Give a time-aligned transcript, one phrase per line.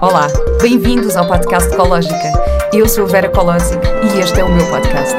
[0.00, 0.26] Olá,
[0.60, 2.32] bem-vindos ao podcast Ecológica.
[2.72, 5.14] Eu sou Vera Colosic e este é o meu podcast.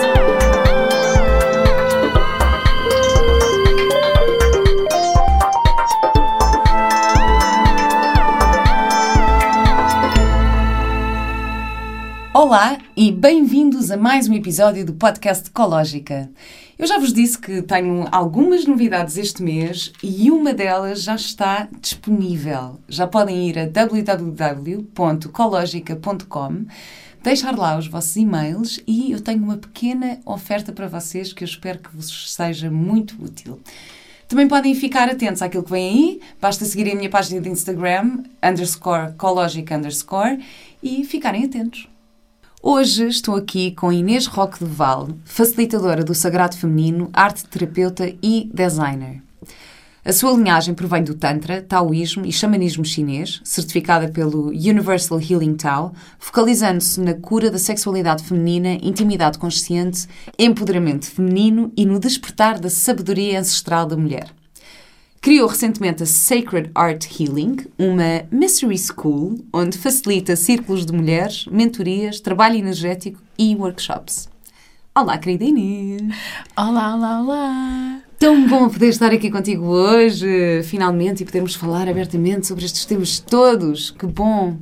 [12.34, 16.32] Olá e bem-vindos a mais um episódio do podcast Ecológica.
[16.80, 21.68] Eu já vos disse que tenho algumas novidades este mês e uma delas já está
[21.82, 22.80] disponível.
[22.88, 26.66] Já podem ir a www.cologica.com,
[27.22, 31.48] deixar lá os vossos e-mails e eu tenho uma pequena oferta para vocês que eu
[31.48, 33.60] espero que vos seja muito útil.
[34.26, 38.24] Também podem ficar atentos àquilo que vem aí, basta seguirem a minha página de Instagram,
[38.42, 40.40] underscore, cologica, underscore,
[40.82, 41.90] e ficarem atentos.
[42.68, 48.50] Hoje estou aqui com Inês Roque de Val, facilitadora do Sagrado Feminino, arte terapeuta e
[48.52, 49.22] designer.
[50.04, 55.94] A sua linhagem provém do Tantra, Taoísmo e Xamanismo chinês, certificada pelo Universal Healing Tao,
[56.18, 60.08] focalizando-se na cura da sexualidade feminina, intimidade consciente,
[60.40, 64.34] empoderamento feminino e no despertar da sabedoria ancestral da mulher.
[65.26, 72.20] Criou recentemente a Sacred Art Healing, uma mystery school onde facilita círculos de mulheres, mentorias,
[72.20, 74.30] trabalho energético e workshops.
[74.94, 76.16] Olá, querida Inês!
[76.56, 78.02] Olá, olá, olá!
[78.20, 83.18] Tão bom poder estar aqui contigo hoje, finalmente, e podermos falar abertamente sobre estes temas
[83.18, 83.90] todos.
[83.90, 84.60] Que bom!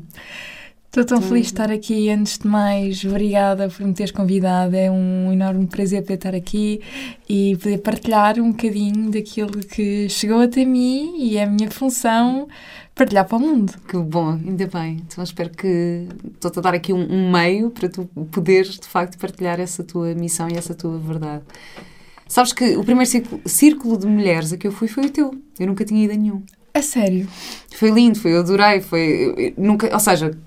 [0.96, 2.08] Estou tão feliz de estar aqui.
[2.12, 4.76] Antes de mais, obrigada por me teres convidado.
[4.76, 6.82] É um enorme prazer poder estar aqui
[7.28, 12.48] e poder partilhar um bocadinho daquilo que chegou até mim e é a minha função
[12.94, 13.74] partilhar para o mundo.
[13.88, 14.98] Que bom, ainda bem.
[15.08, 19.18] Então espero que estou-te a dar aqui um, um meio para tu poderes de facto
[19.18, 21.42] partilhar essa tua missão e essa tua verdade.
[22.28, 25.34] Sabes que o primeiro círculo, círculo de mulheres a que eu fui foi o teu.
[25.60, 26.44] Eu nunca tinha ido a nenhum.
[26.72, 27.28] A sério?
[27.76, 30.38] Foi lindo, foi, eu adorei, foi, eu, nunca, ou seja,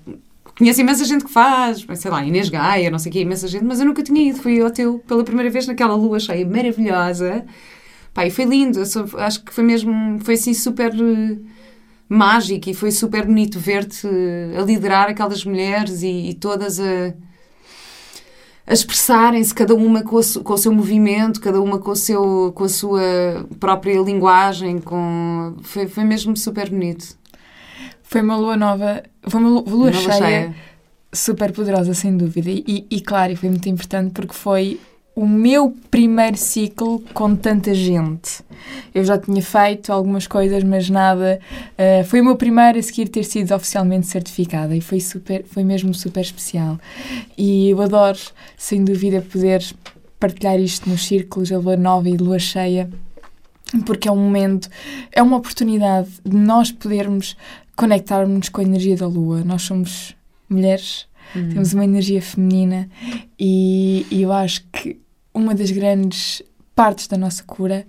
[0.57, 3.63] conheço imensa gente que faz, sei lá, Inês Gaia, não sei o quê, imensa gente,
[3.63, 4.39] mas eu nunca tinha ido.
[4.39, 7.45] Fui ao teu pela primeira vez naquela lua cheia maravilhosa.
[8.13, 8.81] Pá, e foi lindo.
[9.17, 11.45] Acho que foi mesmo, foi assim super uh,
[12.09, 17.13] mágico e foi super bonito ver-te uh, a liderar aquelas mulheres e, e todas a,
[18.65, 22.63] a expressarem-se, cada uma com, com, o seu movimento, cada uma com, o seu, com
[22.63, 23.01] a sua
[23.59, 24.79] própria linguagem.
[24.79, 27.15] Com, foi, foi mesmo super bonito.
[28.07, 30.55] Foi uma lua nova, foi uma lua, cheia, cheia,
[31.11, 32.49] super poderosa, sem dúvida.
[32.49, 34.79] E, e, claro, foi muito importante porque foi
[35.13, 38.41] o meu primeiro ciclo com tanta gente.
[38.95, 41.37] Eu já tinha feito algumas coisas, mas nada.
[41.73, 45.65] Uh, foi o meu primeiro a seguir ter sido oficialmente certificada e foi, super, foi
[45.65, 46.79] mesmo super especial.
[47.37, 48.19] E eu adoro,
[48.55, 49.65] sem dúvida, poder
[50.17, 52.89] partilhar isto nos círculos, a lua nova e lua cheia
[53.85, 54.69] porque é um momento,
[55.11, 57.35] é uma oportunidade de nós podermos
[57.77, 59.43] conectarmos com a energia da lua.
[59.45, 60.15] Nós somos
[60.49, 61.49] mulheres, uhum.
[61.49, 62.89] temos uma energia feminina
[63.39, 64.99] e, e, eu acho que
[65.33, 66.41] uma das grandes
[66.75, 67.85] partes da nossa cura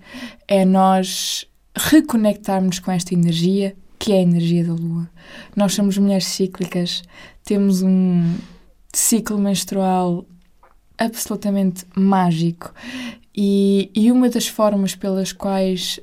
[0.47, 1.45] é nós
[1.75, 5.09] reconectarmos com esta energia que é a energia da lua.
[5.55, 7.01] Nós somos mulheres cíclicas,
[7.43, 8.35] temos um
[8.93, 10.25] ciclo menstrual
[10.97, 12.73] absolutamente mágico
[13.35, 15.99] e, e uma das formas pelas quais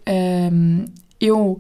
[0.53, 0.85] um,
[1.21, 1.59] eu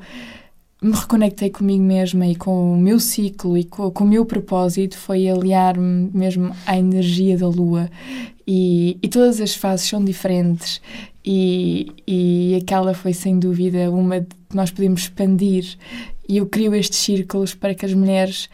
[0.82, 4.97] me reconectei comigo mesma e com o meu ciclo e com, com o meu propósito
[4.98, 7.91] foi aliar-me mesmo à energia da lua.
[8.47, 10.81] E, e, todas as fases são diferentes
[11.25, 15.76] e, e aquela foi sem dúvida uma que nós podemos expandir.
[16.28, 18.48] E eu crio estes círculos para que as mulheres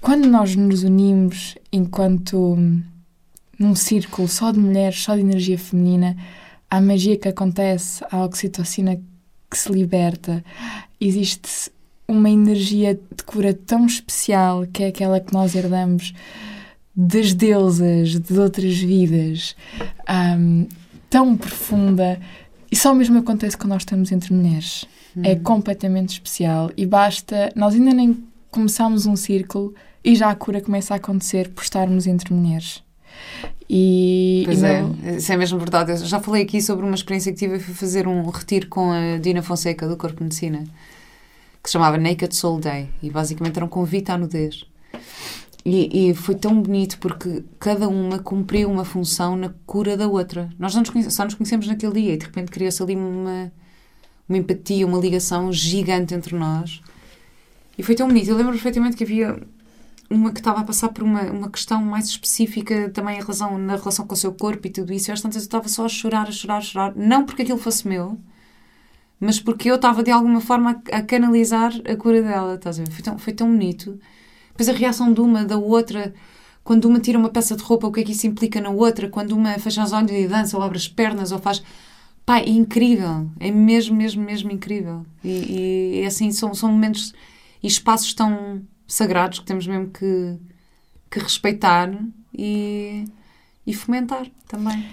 [0.00, 2.56] quando nós nos unimos enquanto
[3.58, 6.16] num círculo só de mulheres, só de energia feminina,
[6.70, 9.00] há magia que acontece, há oxitocina
[9.50, 10.44] que se liberta.
[11.00, 11.70] Existe
[12.06, 16.14] uma energia de cura tão especial que é aquela que nós herdamos
[16.96, 19.54] das deusas, de outras vidas,
[20.38, 20.66] um,
[21.08, 22.20] tão profunda.
[22.70, 24.84] E só mesmo acontece quando nós estamos entre mulheres.
[25.16, 25.22] Hum.
[25.24, 27.50] É completamente especial e basta.
[27.54, 32.06] Nós ainda nem começamos um círculo e já a cura começa a acontecer por estarmos
[32.06, 32.82] entre mulheres.
[33.68, 35.16] E, pois e é, não...
[35.16, 35.90] isso é mesmo verdade.
[35.90, 37.56] Eu já falei aqui sobre uma experiência que tive.
[37.56, 40.64] Eu fui fazer um retiro com a Dina Fonseca do Corpo Medicina,
[41.62, 42.88] que se chamava Naked Soul Day.
[43.02, 44.64] E basicamente era um convite à nudez.
[45.64, 50.48] E, e, foi tão bonito porque cada uma cumpriu uma função na cura da outra.
[50.58, 53.52] Nós não nos só nos conhecemos naquele dia e de repente criou-se ali uma,
[54.26, 56.80] uma empatia, uma ligação gigante entre nós.
[57.76, 58.30] E foi tão bonito.
[58.30, 59.38] Eu lembro perfeitamente que havia
[60.10, 63.76] uma que estava a passar por uma, uma questão mais específica também em relação, na
[63.76, 65.10] relação com o seu corpo e tudo isso.
[65.10, 66.96] E às tantas eu estava só a chorar, a chorar, a chorar.
[66.96, 68.18] Não porque aquilo fosse meu,
[69.20, 72.84] mas porque eu estava de alguma forma a, a, canalizar a cura dela, estás a
[72.84, 72.90] ver?
[72.90, 73.98] Foi tão, foi tão bonito.
[74.50, 76.14] Depois a reação de uma, da outra,
[76.64, 79.08] quando uma tira uma peça de roupa, o que é que isso implica na outra,
[79.08, 81.62] quando uma fecha os olhos e dança, ou abre as pernas, ou faz.
[82.24, 85.04] Pá, é incrível, é mesmo, mesmo, mesmo incrível.
[85.24, 87.14] E, e assim, são, são momentos
[87.62, 90.36] e espaços tão sagrados que temos mesmo que,
[91.08, 91.88] que respeitar
[92.36, 93.04] e,
[93.64, 94.88] e fomentar também.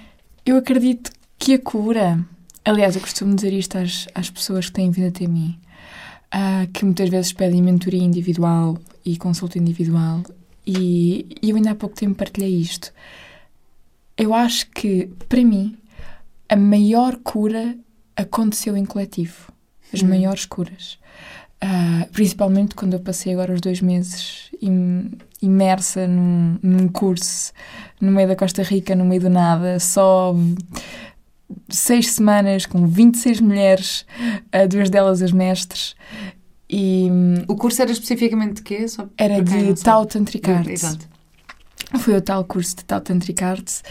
[0.45, 2.23] Eu acredito que a cura
[2.65, 5.59] Aliás, eu costumo dizer isto às, às pessoas que têm vindo até mim,
[6.33, 10.23] uh, que muitas vezes pedem mentoria individual e consulta individual,
[10.65, 12.91] e, e eu ainda há pouco tempo partilhei isto.
[14.17, 15.77] Eu acho que, para mim,
[16.49, 17.77] a maior cura
[18.15, 19.51] aconteceu em coletivo.
[19.93, 20.07] As hum.
[20.07, 20.97] maiores curas.
[21.63, 24.51] Uh, principalmente quando eu passei agora os dois meses
[25.41, 27.53] imersa num, num curso
[27.99, 30.35] no meio da Costa Rica, no meio do nada, só
[31.69, 34.05] seis semanas com 26 mulheres,
[34.53, 35.95] uh, duas delas as mestres.
[36.69, 37.07] E,
[37.47, 38.87] o curso era especificamente de quê?
[38.87, 40.83] Só era de Tao Tantric Arts.
[40.83, 41.07] Exato.
[41.99, 43.83] Foi o tal curso de Tao Tantric Arts,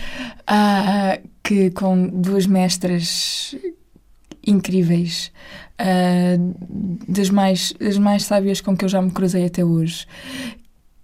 [0.43, 3.55] uh, que com duas mestras
[4.47, 5.33] incríveis,
[5.81, 6.55] uh,
[7.09, 10.07] das, mais, das mais sábias com que eu já me cruzei até hoje.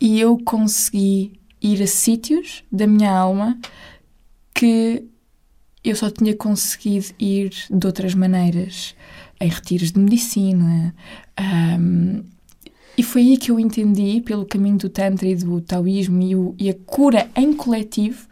[0.01, 3.59] E eu consegui ir a sítios da minha alma
[4.55, 5.05] que
[5.85, 8.95] eu só tinha conseguido ir de outras maneiras,
[9.41, 10.95] em retiros de medicina.
[11.39, 12.23] Um,
[12.97, 16.55] e foi aí que eu entendi, pelo caminho do Tantra e do Taoísmo e, o,
[16.59, 18.27] e a cura em coletivo,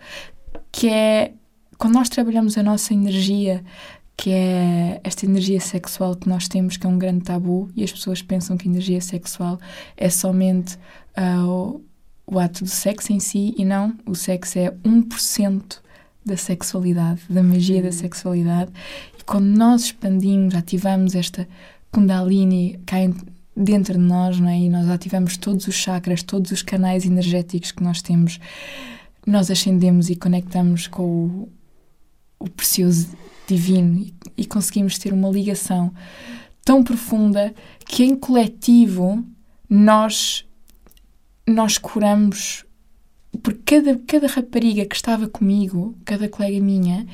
[0.70, 1.32] que é
[1.78, 3.64] quando nós trabalhamos a nossa energia,
[4.18, 7.92] que é esta energia sexual que nós temos, que é um grande tabu, e as
[7.92, 9.60] pessoas pensam que energia sexual
[9.96, 10.76] é somente
[11.16, 11.84] uh, o,
[12.26, 15.78] o ato do sexo em si, e não, o sexo é 1%
[16.26, 18.72] da sexualidade, da magia da sexualidade.
[19.16, 21.48] E quando nós expandimos, ativamos esta
[21.92, 22.96] Kundalini cá
[23.56, 24.58] dentro de nós, não é?
[24.58, 28.40] E nós ativamos todos os chakras, todos os canais energéticos que nós temos,
[29.24, 31.48] nós ascendemos e conectamos com o,
[32.40, 33.16] o precioso
[33.48, 35.92] divino e, e conseguimos ter uma ligação
[36.64, 37.54] tão profunda
[37.84, 39.24] que em coletivo
[39.68, 40.44] nós
[41.46, 42.66] nós curamos
[43.42, 47.06] porque cada, cada rapariga que estava comigo, cada colega minha,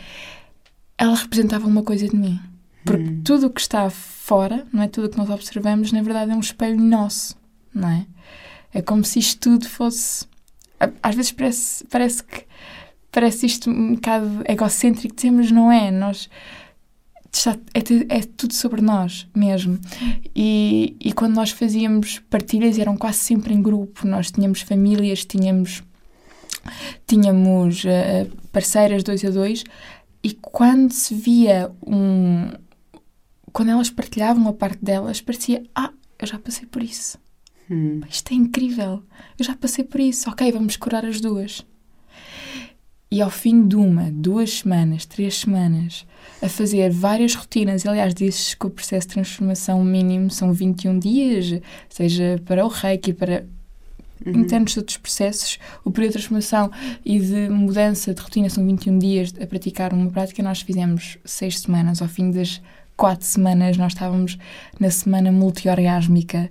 [0.96, 2.40] ela representava uma coisa de mim.
[2.84, 3.22] Porque hum.
[3.24, 6.34] tudo o que está fora, não é tudo o que nós observamos, na verdade é
[6.34, 7.36] um espelho nosso,
[7.72, 8.06] não é?
[8.72, 10.26] É como se isto tudo fosse.
[11.02, 12.44] Às vezes parece, parece que
[13.14, 15.88] parece isto um bocado egocêntrico dizer, mas não é.
[15.92, 16.28] Nós
[17.72, 19.78] é, é, tudo sobre nós mesmo.
[20.34, 24.06] E, e quando nós fazíamos partilhas eram quase sempre em grupo.
[24.06, 25.82] Nós tínhamos famílias, tínhamos
[27.06, 29.64] tínhamos uh, parceiras dois a dois
[30.22, 32.50] e quando se via um.
[33.52, 37.16] Quando elas partilhavam a parte delas, parecia: Ah, eu já passei por isso.
[37.70, 38.00] Hum.
[38.10, 39.02] Isto é incrível.
[39.38, 40.28] Eu já passei por isso.
[40.28, 41.64] Ok, vamos curar as duas.
[43.14, 46.04] E ao fim de uma, duas semanas, três semanas,
[46.42, 51.60] a fazer várias rotinas, aliás, dizes que o processo de transformação mínimo são 21 dias,
[51.88, 53.44] seja para o reiki, para
[54.26, 54.40] uhum.
[54.40, 55.60] internos de outros processos.
[55.84, 56.72] O período de transformação
[57.04, 60.42] e de mudança de rotina são 21 dias a praticar uma prática.
[60.42, 62.02] Nós fizemos seis semanas.
[62.02, 62.60] Ao fim das
[62.96, 64.38] quatro semanas nós estávamos
[64.78, 66.50] na semana multiorgásmica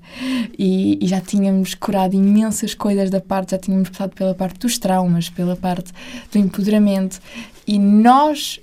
[0.57, 4.77] e, e, já tínhamos curado imensas coisas da parte, já tínhamos passado pela parte dos
[4.77, 5.91] traumas, pela parte
[6.31, 7.19] do empoderamento.
[7.65, 8.59] E nós,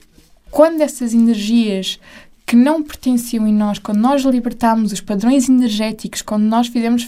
[0.51, 1.99] quando essas energias
[2.47, 7.05] que não pertenciam em nós, quando nós libertámos os padrões energéticos, quando nós fizemos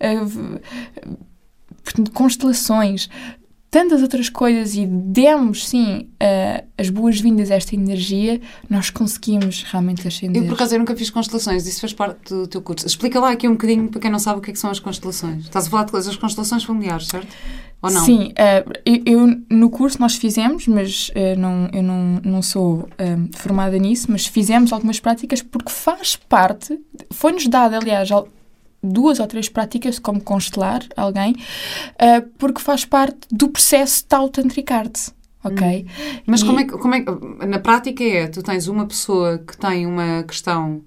[0.00, 0.60] uh,
[2.12, 3.08] constelações,
[3.76, 8.40] tantas outras coisas e demos, sim, uh, as boas-vindas a esta energia,
[8.70, 10.42] nós conseguimos realmente ascender.
[10.42, 12.86] Eu, por acaso, eu nunca fiz constelações, isso faz parte do teu curso.
[12.86, 14.80] Explica lá aqui um bocadinho, para quem não sabe, o que, é que são as
[14.80, 15.44] constelações.
[15.44, 17.28] Estás a falar de coisas, constelações familiares, certo?
[17.82, 18.02] Ou não?
[18.02, 22.88] Sim, uh, eu, eu, no curso nós fizemos, mas uh, não, eu não, não sou
[23.34, 26.80] formada nisso, mas fizemos algumas práticas porque faz parte,
[27.10, 28.08] foi-nos dada, aliás,
[28.82, 34.72] duas ou três práticas, como constelar alguém, uh, porque faz parte do processo tal Tantric
[34.72, 35.14] Arts.
[35.44, 35.86] Ok?
[35.86, 36.20] Hum.
[36.26, 36.44] Mas e...
[36.44, 37.46] como, é que, como é que.
[37.46, 40.82] Na prática é: tu tens uma pessoa que tem uma questão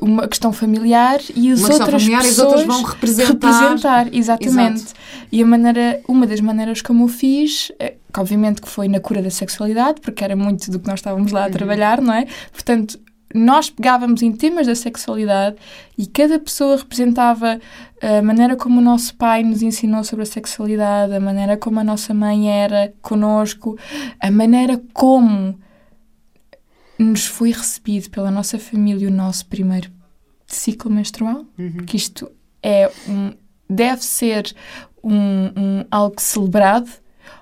[0.00, 3.32] uma questão familiar e as outras familiar pessoas as outras vão representar.
[3.32, 4.82] representar exatamente.
[4.82, 4.94] Exato.
[5.30, 8.98] E a maneira, uma das maneiras como eu fiz, eh, que obviamente que foi na
[8.98, 11.52] cura da sexualidade, porque era muito do que nós estávamos lá a uhum.
[11.52, 12.26] trabalhar, não é?
[12.52, 12.98] Portanto,
[13.34, 15.56] nós pegávamos em temas da sexualidade
[15.96, 17.60] e cada pessoa representava
[18.02, 21.84] a maneira como o nosso pai nos ensinou sobre a sexualidade, a maneira como a
[21.84, 23.78] nossa mãe era conosco,
[24.18, 25.58] a maneira como
[26.98, 29.90] nos foi recebido pela nossa família o nosso primeiro
[30.46, 31.84] ciclo menstrual, Uhum.
[31.86, 32.30] que isto
[32.62, 33.32] é um,
[33.68, 34.52] deve ser
[35.02, 36.90] um, um- algo celebrado,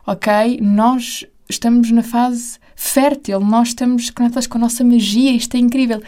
[0.07, 0.61] ok?
[0.61, 6.01] Nós estamos na fase fértil, nós estamos conectados com a nossa magia, isto é incrível.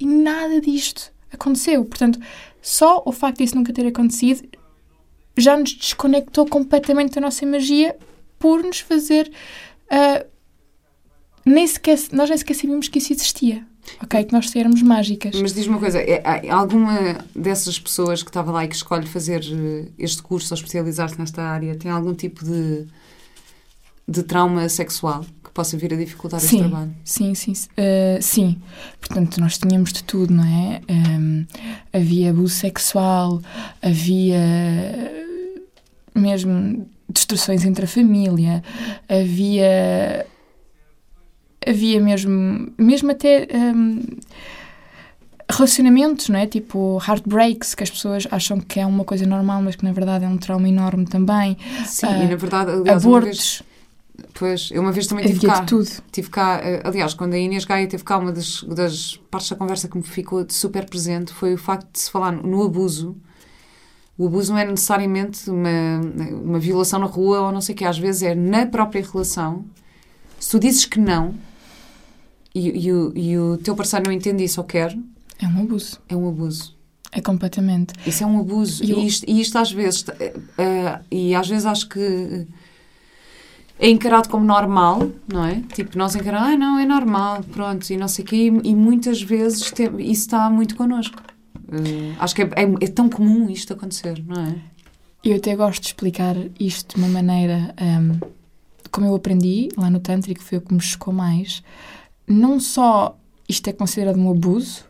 [0.00, 1.84] E nada disto aconteceu.
[1.84, 2.18] Portanto,
[2.62, 4.48] só o facto disso nunca ter acontecido
[5.36, 7.94] já nos desconectou completamente da nossa magia
[8.38, 9.30] por nos fazer.
[9.90, 10.24] ah,
[11.44, 13.62] nem sequer, nós nem sequer sabíamos que isso existia.
[14.02, 14.24] Ok?
[14.24, 15.38] Que nós éramos mágicas.
[15.38, 19.42] Mas diz-me uma coisa, é, alguma dessas pessoas que estava lá e que escolhe fazer
[19.44, 22.86] eh, este curso ou especializar-se nesta área tem algum tipo de,
[24.06, 26.58] de trauma sexual que possa vir a dificultar este Sim.
[26.60, 26.94] trabalho?
[27.04, 28.60] Sim, sim, uh, sim.
[29.00, 30.80] Portanto, nós tínhamos de tudo, não é?
[30.90, 31.46] Um,
[31.92, 33.40] havia abuso sexual,
[33.80, 34.40] havia
[36.14, 38.62] mesmo destruções entre a família,
[39.08, 40.26] havia
[41.66, 44.02] havia mesmo mesmo até um,
[45.50, 46.46] relacionamentos, não é?
[46.46, 50.24] Tipo heartbreaks, que as pessoas acham que é uma coisa normal, mas que na verdade
[50.24, 51.56] é um trauma enorme também.
[51.86, 53.62] Sim, Ah, e na verdade, aliás, Abortos,
[54.34, 55.88] pois, eu uma vez também tive cá, tudo.
[56.12, 59.56] tive cá, eh, aliás, quando a Inês Gaia teve cá, uma das, das partes da
[59.56, 63.16] conversa que me ficou de super presente foi o facto de se falar no abuso.
[64.16, 66.00] O abuso não é necessariamente uma,
[66.44, 69.64] uma violação na rua ou não sei o que, às vezes é na própria relação.
[70.38, 71.34] Se tu dizes que não
[72.54, 74.96] e, e o, e o teu parceiro não entende isso ou quer,
[75.40, 75.98] É um abuso.
[76.08, 76.74] é um abuso.
[77.10, 77.92] É completamente.
[78.06, 78.84] Isso é um abuso.
[78.84, 80.04] E E, isto, e isto às vezes,
[80.58, 82.46] eh, e às vezes acho que
[83.78, 85.60] é encarado como normal, não é?
[85.72, 89.20] Tipo, nós encaramos, ah, não, é normal, pronto, e não sei o quê, e, muitas
[89.20, 89.60] vezes
[89.98, 91.20] isso está muito connosco.
[91.72, 94.54] Eh, acho que é, é- é tão comum isto acontecer, não é?
[95.24, 98.18] Eu até gosto de explicar isto de uma maneira hum,
[98.90, 101.62] como eu aprendi lá no Tântrico, foi o que me chocou mais.
[102.28, 104.84] Não só isto é considerado um abuso,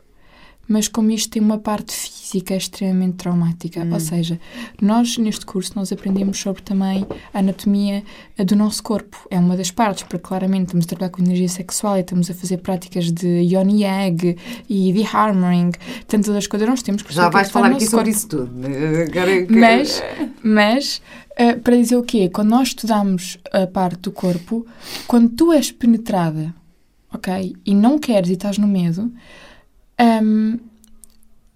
[0.68, 3.80] mas como isto tem uma parte física extremamente traumática.
[3.80, 3.92] Hum.
[3.92, 4.40] Ou seja,
[4.80, 8.02] nós neste curso nós aprendemos sobre também a anatomia
[8.38, 9.16] do nosso corpo.
[9.30, 12.34] É uma das partes, porque claramente estamos a trabalhar com energia sexual e estamos a
[12.34, 14.36] fazer práticas de yoni egg
[14.68, 15.72] e de hammering,
[16.08, 18.10] tantas das coisas nós temos que Já é vais falar aqui sobre corpo.
[18.10, 18.50] isso tudo.
[18.66, 20.02] Eh, Mas,
[20.42, 21.02] mas
[21.38, 22.28] uh, para dizer o quê?
[22.28, 24.66] Quando nós estudamos a parte do corpo,
[25.06, 26.54] quando tu és penetrada,
[27.12, 27.54] ok?
[27.64, 29.12] E não queres e estás no medo,
[30.00, 30.58] um,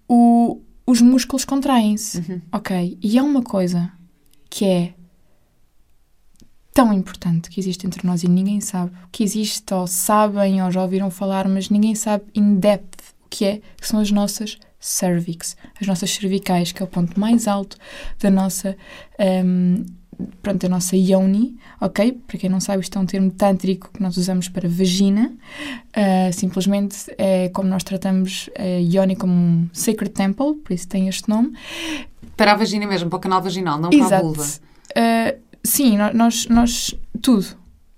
[0.09, 2.41] o- os músculos contraem-se, Uhum.
[2.53, 2.99] ok?
[3.03, 3.93] E há uma coisa
[4.49, 4.95] que é
[6.73, 10.83] tão importante que existe entre nós e ninguém sabe que existe, ou sabem, ou já
[10.83, 15.57] ouviram falar, mas ninguém sabe in depth o que é, que são as nossas cervix,
[15.81, 17.77] as nossas cervicais, que é o ponto mais alto
[18.21, 18.77] da nossa,
[19.45, 19.85] hum,
[20.43, 22.13] pronto, da nossa yoni, ok?
[22.27, 25.33] Para quem não sabe, isto é um termo tântrico que nós usamos para vagina.
[25.95, 31.09] Ah, simplesmente é como nós tratamos a yoni como um sacred temple, por isso tem
[31.09, 31.53] este nome.
[32.37, 34.25] Para a vagina mesmo, para o canal vaginal, não para a Exato.
[34.25, 34.47] vulva.
[34.97, 37.47] Ah, sim, nós, nós tudo,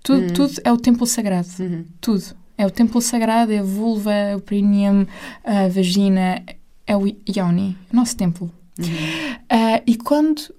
[0.03, 0.27] tudo, Hum.
[0.33, 1.85] tudo é o templo sagrado, Uhum.
[1.99, 2.23] tudo.
[2.57, 5.07] É o templo sagrado, é a vulva, é o perineum,
[5.43, 6.43] a vagina,
[6.85, 8.51] é o yoni, o nosso templo.
[8.77, 8.85] Uhum.
[9.49, 10.53] Ah, e quando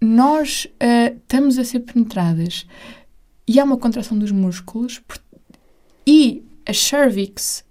[0.00, 2.66] nós ah, estamos a ser penetradas
[3.48, 5.00] e há uma contração dos músculos
[6.06, 7.64] e as cervix,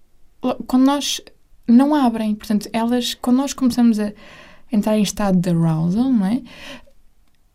[0.67, 1.21] quando nós
[1.67, 4.13] não abrem, portanto, elas, quando nós começamos a
[4.71, 6.41] entrar em estado de arousal, não é?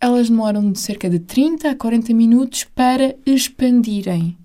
[0.01, 4.37] Elas demoram de cerca de 30 a 40 minutos para expandirem,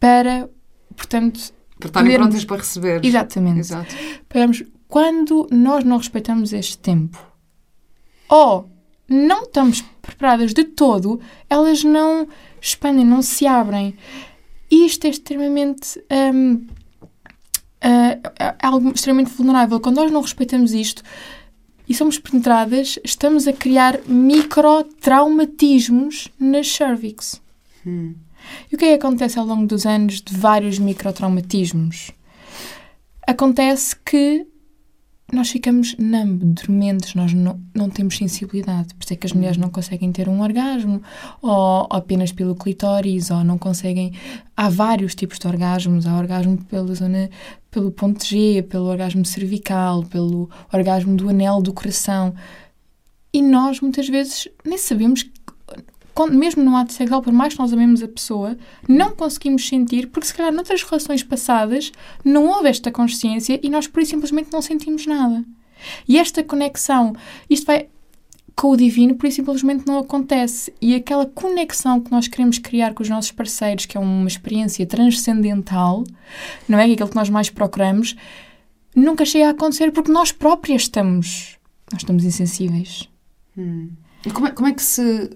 [0.00, 0.48] para,
[0.96, 3.04] portanto, Para estarem Podermos- prontas para receber.
[3.04, 3.94] exatamente, Exato.
[4.28, 4.62] Paramos.
[4.88, 7.22] Quando nós não respeitamos este tempo
[8.28, 8.68] ou
[9.08, 12.28] não estamos preparadas de todo, elas não
[12.60, 13.96] expandem, não se abrem.
[14.70, 16.02] E isto é extremamente.
[16.34, 16.66] hum,
[17.80, 19.80] ah, é algo extremamente vulnerável.
[19.80, 21.02] Quando nós não respeitamos isto
[21.88, 27.40] e somos penetradas, estamos a criar microtraumatismos nas cervix.
[27.86, 28.14] Hum.
[28.70, 32.10] E o que é que acontece ao longo dos anos de vários microtraumatismos?
[33.26, 34.46] Acontece que
[35.30, 38.94] nós ficamos numb, dormentes, nós não, não temos sensibilidade.
[38.94, 41.02] Por isso é que as mulheres não conseguem ter um orgasmo,
[41.42, 44.12] ou apenas pelo clitóris, ou não conseguem.
[44.56, 46.06] Há vários tipos de orgasmos.
[46.06, 47.28] Há orgasmo pela zona,
[47.70, 52.34] pelo ponto G, pelo orgasmo cervical, pelo orgasmo do anel do coração.
[53.30, 55.28] E nós, muitas vezes, nem sabemos
[56.26, 58.56] mesmo no ato sexual, por mais que nós amemos a pessoa,
[58.88, 61.92] não conseguimos sentir, porque se calhar noutras relações passadas
[62.24, 65.44] não houve esta consciência e nós por isso simplesmente não sentimos nada.
[66.08, 67.14] E esta conexão,
[67.48, 67.88] isto vai.
[68.56, 70.74] com o divino, por isso simplesmente não acontece.
[70.80, 74.84] E aquela conexão que nós queremos criar com os nossos parceiros, que é uma experiência
[74.86, 76.04] transcendental,
[76.68, 76.84] não é?
[76.84, 78.16] Aquilo que nós mais procuramos,
[78.94, 81.56] nunca chega a acontecer porque nós próprias estamos,
[81.92, 83.08] nós estamos insensíveis.
[83.56, 83.90] Hum.
[84.34, 85.30] Como é, como é que se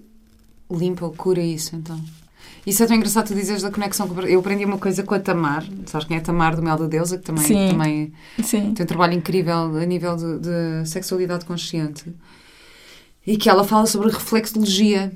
[0.75, 2.00] limpa ou cura isso, então?
[2.67, 4.09] Isso é tão engraçado tu dizes da conexão.
[4.29, 6.87] Eu aprendi uma coisa com a Tamar, sabes quem é a Tamar do Mel da
[6.87, 7.69] Deusa, que também, Sim.
[7.71, 8.12] também
[8.43, 8.75] Sim.
[8.75, 12.14] tem um trabalho incrível a nível de, de sexualidade consciente.
[13.26, 15.12] E que ela fala sobre reflexologia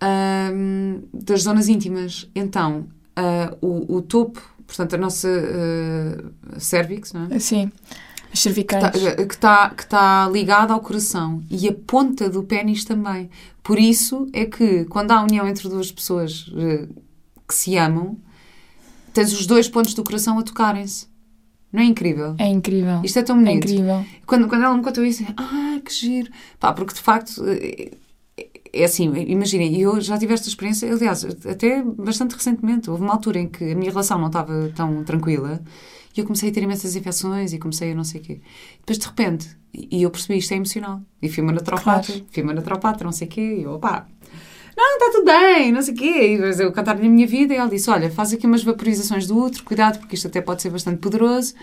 [0.00, 2.28] ahm, das zonas íntimas.
[2.34, 7.38] Então, ah, o, o topo, portanto, a nossa uh, cervix, não é?
[7.38, 7.70] Sim.
[8.34, 8.90] As cervicais.
[9.16, 13.30] que está que tá ligada ao coração e a ponta do pênis também.
[13.62, 16.86] Por isso é que quando há união entre duas pessoas eh,
[17.48, 18.18] que se amam,
[19.12, 21.06] tens os dois pontos do coração a tocarem-se.
[21.72, 22.34] Não é incrível?
[22.38, 23.00] É incrível.
[23.04, 23.64] Isto é tão É bonito.
[23.68, 24.04] incrível.
[24.26, 26.30] Quando, quando ela me contou isso, ah, que giro.
[26.60, 27.92] Pá, porque de facto, eh,
[28.72, 32.90] é assim, imaginem, eu já tive esta experiência, aliás, até bastante recentemente.
[32.90, 35.62] Houve uma altura em que a minha relação não estava tão tranquila
[36.16, 38.40] e eu comecei a ter imensas infecções e comecei a não sei o quê.
[38.80, 41.00] Depois, de repente, e eu percebi isto é emocional.
[41.20, 42.26] E fui uma naturopata, Claro.
[42.30, 44.06] fui uma naturopata, não sei o quê, e eu, opá,
[44.76, 46.36] não, está tudo bem, não sei o quê.
[46.36, 49.38] E eu cantar-lhe a minha vida e ela disse, olha, faz aqui umas vaporizações do
[49.38, 51.54] útero, cuidado, porque isto até pode ser bastante poderoso.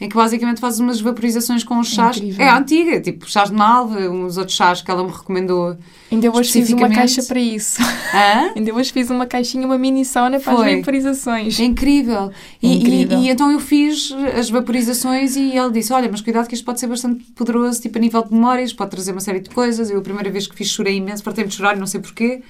[0.00, 2.16] Em que basicamente fazes umas vaporizações com os chás.
[2.16, 2.44] Incrível.
[2.44, 5.76] É a antiga, tipo chás de malva, uns outros chás que ela me recomendou.
[6.10, 7.82] Ainda hoje fiz uma caixa para isso.
[7.82, 8.52] Hã?
[8.56, 10.70] Ainda hoje fiz uma caixinha, uma mini sauna para Foi.
[10.70, 11.58] as vaporizações.
[11.58, 12.30] É incrível.
[12.62, 13.18] E, É incrível.
[13.18, 16.64] E, e então eu fiz as vaporizações e ela disse: Olha, mas cuidado que isto
[16.64, 19.90] pode ser bastante poderoso, tipo a nível de memórias, pode trazer uma série de coisas.
[19.90, 22.40] Eu, a primeira vez que fiz, chorei imenso, partei-me de chorar, não sei porquê.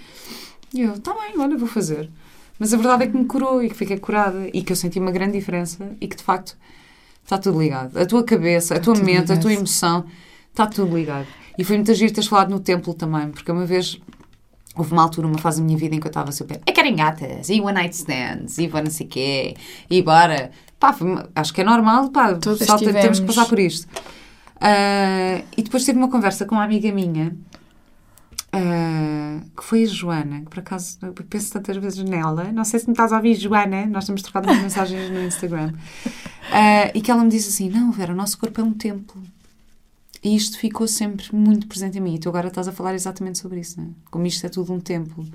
[0.74, 2.10] E eu, tá bem, olha, vou fazer.
[2.58, 4.98] Mas a verdade é que me curou e que fiquei curada e que eu senti
[4.98, 6.56] uma grande diferença e que de facto
[7.28, 7.98] está tudo ligado.
[7.98, 10.06] A tua cabeça, a tua tudo mente, a tua emoção,
[10.48, 11.26] está tudo ligado.
[11.58, 14.00] E foi muito giro teres falado no templo também, porque uma vez
[14.74, 16.58] houve uma altura, uma fase da minha vida em que eu estava super.
[16.64, 19.56] É querem gatas, e one night stands, e vou não sei o quê,
[19.90, 20.50] e bora.
[20.80, 20.96] Pá,
[21.34, 23.86] acho que é normal, pá, Todas pessoal, temos que passar por isto.
[24.58, 27.36] Ah, e depois tive uma conversa com uma amiga minha,
[28.52, 32.50] ah, que foi a Joana, que por acaso eu penso tantas vezes nela.
[32.52, 35.72] Não sei se me estás a ouvir, Joana, nós temos trocado umas mensagens no Instagram.
[36.50, 39.22] Ah, e que ela me disse assim: Não, Vera, o nosso corpo é um templo.
[40.22, 42.14] E isto ficou sempre muito presente em mim.
[42.14, 43.90] E tu agora estás a falar exatamente sobre isso, não é?
[44.10, 45.26] Como isto é tudo um templo.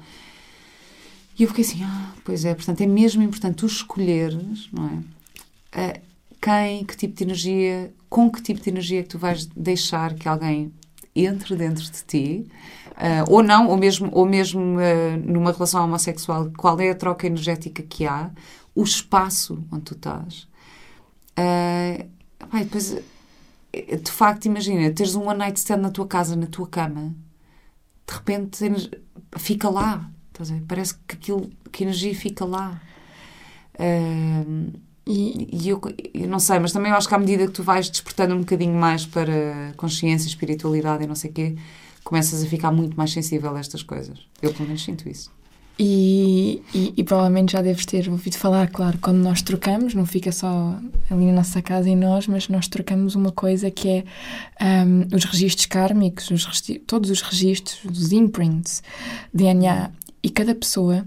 [1.37, 4.99] E eu fiquei assim: Ah, pois é, portanto é mesmo importante tu escolheres, não é?
[5.71, 5.99] Ah,
[6.41, 10.13] quem, que tipo de energia, com que tipo de energia é que tu vais deixar
[10.13, 10.73] que alguém
[11.15, 12.47] entre dentro de ti,
[12.95, 17.27] ah, ou não, ou mesmo, ou mesmo ah, numa relação homossexual, qual é a troca
[17.27, 18.31] energética que há,
[18.75, 20.47] o espaço onde tu estás.
[21.37, 22.05] Ah,
[22.49, 22.95] pá, e depois,
[23.73, 27.15] eh, de facto, imagina, teres um one night stand na tua casa, na tua cama,
[28.07, 28.59] de repente
[29.37, 30.09] fica lá.
[30.67, 32.81] Parece que aquilo, que a energia fica lá.
[33.79, 34.43] Ah,
[35.05, 35.81] E, e eu,
[36.13, 38.39] eu não sei, mas também eu acho que à medida que tu vais despertando um
[38.39, 41.55] bocadinho mais para consciência, espiritualidade e não sei o quê,
[42.03, 44.19] começas a ficar muito mais sensível a estas coisas.
[44.41, 45.31] Eu pelo menos sinto isso.
[45.79, 50.31] e, e, e provavelmente já deves ter ouvido falar, claro, quando nós trocamos, não fica
[50.31, 50.77] só
[51.09, 54.03] ali na nossa casa em nós, mas nós trocamos uma coisa que é
[54.59, 58.83] ahm, os registros kármicos, os todos os registros, os imprints,
[59.33, 59.89] DNA.
[60.21, 61.03] E cada pessoa,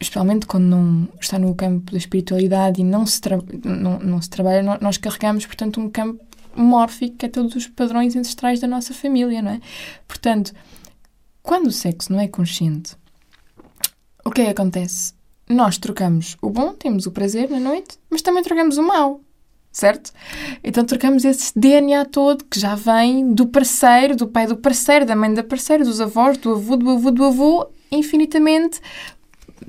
[0.00, 3.20] especialmente quando não está no campo da espiritualidade e não se,
[3.64, 6.22] não, não se trabalha, nó- nós carregamos, portanto, um campo
[6.58, 9.60] mórfico que é todos os padrões ancestrais da nossa família, não é?
[10.06, 10.52] Portanto,
[11.42, 12.96] quando o sexo não é consciente,
[14.24, 15.14] o que é que acontece?
[15.48, 19.22] Nós trocamos o bom, temos o prazer na noite, mas também trocamos o mau,
[19.72, 20.12] certo?
[20.62, 25.16] Então trocamos esse DNA todo que já vem do parceiro, do pai do parceiro, da
[25.16, 28.80] mãe da parceira, dos avós, do avô, do avô, do avô, infinitamente,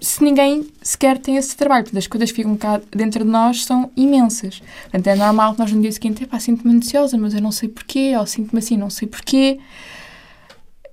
[0.01, 1.83] se ninguém sequer tem esse trabalho.
[1.83, 4.61] Portanto, as coisas que ficam cá dentro de nós são imensas.
[4.83, 7.69] Portanto, é normal que nós no dia seguinte, epá, sinto-me ansiosa, mas eu não sei
[7.69, 9.59] porquê, ou sinto-me assim, não sei porquê.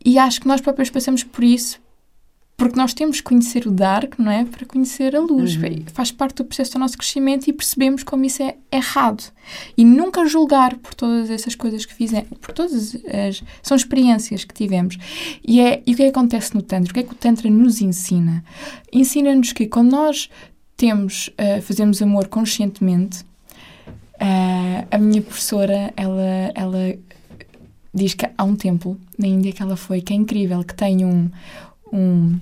[0.04, 1.80] E acho que nós próprios passamos por isso
[2.56, 4.44] porque nós temos que conhecer o dark, não é?
[4.44, 5.56] Para conhecer a luz.
[5.92, 9.22] Faz parte do processo do nosso crescimento e percebemos como isso é errado.
[9.76, 13.42] E nunca julgar por todas essas coisas que fizemos, por todas as.
[13.62, 14.96] São experiências que tivemos.
[15.46, 16.90] E, é, e o que é que acontece no Tantra?
[16.90, 18.42] O que é que o Tantra nos ensina?
[18.90, 20.30] Ensina-nos que quando nós
[20.78, 23.22] temos, ah, fazemos amor conscientemente,
[24.18, 26.98] ah, a minha professora, ela, ela
[27.92, 31.04] diz que há um templo na Índia que ela foi, que é incrível, que tem
[31.04, 31.30] um,
[31.92, 32.38] um-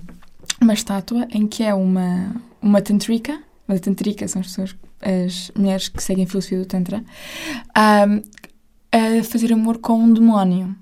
[0.61, 5.87] uma estátua em que é uma, uma tantrika, uma tantrika são as pessoas, as mulheres
[5.87, 7.03] que seguem a filosofia do Tantra,
[7.75, 8.21] ahm,
[8.91, 10.75] a fazer amor com um demónio.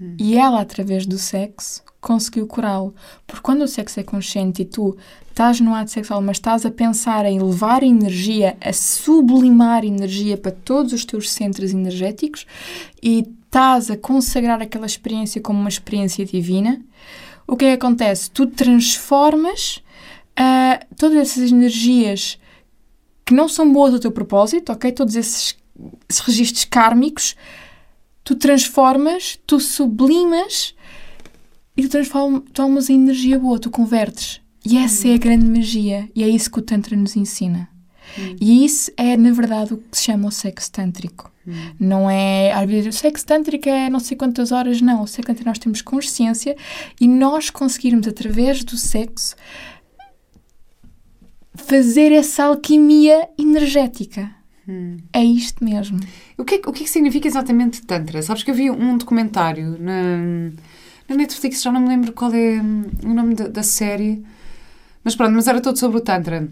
[0.00, 0.16] Hum.
[0.18, 2.94] E ela, através do sexo, conseguiu curá-lo.
[3.26, 4.96] Porque quando o sexo é consciente e tu
[5.28, 10.52] estás no ato sexual, mas estás a pensar em levar energia, a sublimar energia para
[10.52, 12.46] todos os teus centros energéticos
[13.02, 16.80] e estás a consagrar aquela experiência como uma experiência divina,
[17.50, 18.30] o que é que acontece?
[18.30, 19.82] Tu transformas
[20.38, 22.38] uh, todas essas energias
[23.26, 24.92] que não são boas ao teu propósito, ok?
[24.92, 25.56] Todos esses,
[26.08, 27.34] esses registros kármicos,
[28.22, 30.76] tu transformas, tu sublimas
[31.76, 34.40] e tu transformas em energia boa, tu convertes.
[34.64, 36.08] E essa é a grande magia.
[36.14, 37.68] E é isso que o Tantra nos ensina.
[38.16, 38.36] Hum.
[38.40, 41.32] E isso é, na verdade, o que se chama o sexo tântrico.
[41.46, 41.52] Hum.
[41.78, 42.52] Não é
[42.88, 45.02] o sexo tântrico é não sei quantas horas, não.
[45.02, 46.56] O sexo tântrico nós temos consciência
[47.00, 49.34] e nós conseguirmos, através do sexo,
[51.54, 54.30] fazer essa alquimia energética.
[54.68, 54.98] Hum.
[55.12, 55.98] É isto mesmo.
[56.36, 58.22] O que, é, o que é que significa exatamente Tantra?
[58.22, 60.18] Sabes que eu vi um documentário na,
[61.08, 64.22] na Netflix, já não me lembro qual é hum, o nome da, da série,
[65.02, 66.48] mas pronto, mas era todo sobre o Tantra.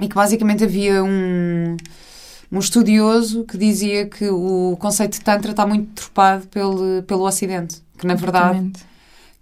[0.00, 1.76] E que basicamente havia um,
[2.52, 7.82] um estudioso que dizia que o conceito de Tantra está muito tropado pelo, pelo Ocidente.
[7.98, 8.50] Que na verdade.
[8.50, 8.92] Exatamente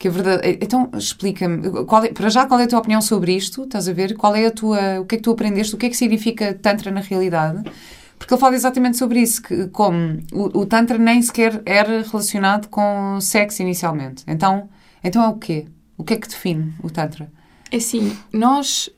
[0.01, 0.59] que a verdade.
[0.63, 3.65] Então, explica-me, é, para já, qual é a tua opinião sobre isto?
[3.65, 4.17] Estás a ver?
[4.17, 4.99] Qual é a tua.
[4.99, 5.75] O que é que tu aprendeste?
[5.75, 7.71] O que é que significa Tantra na realidade?
[8.19, 12.69] Porque ele fala exatamente sobre isso, que como o, o Tantra nem sequer era relacionado
[12.69, 14.25] com sexo inicialmente.
[14.27, 14.71] Então,
[15.05, 15.67] então é o quê?
[15.99, 17.31] O que é que define o Tantra?
[17.71, 18.89] É assim, nós,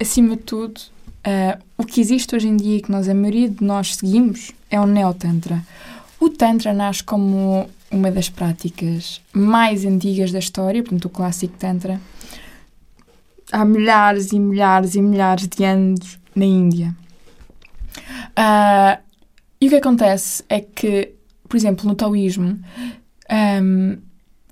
[0.00, 0.80] acima de tudo,
[1.28, 4.80] uh, o que existe hoje em dia que nós, a maioria de nós seguimos é
[4.80, 5.62] o Neo-Tantra.
[6.18, 12.00] O Tantra nasce como uma das práticas mais antigas da história, portanto, o clássico Tantra,
[13.52, 16.94] há milhares e milhares e milhares de anos na Índia.
[18.36, 19.00] Uh,
[19.60, 21.12] e o que acontece é que,
[21.48, 22.58] por exemplo, no taoísmo,
[23.62, 23.98] um,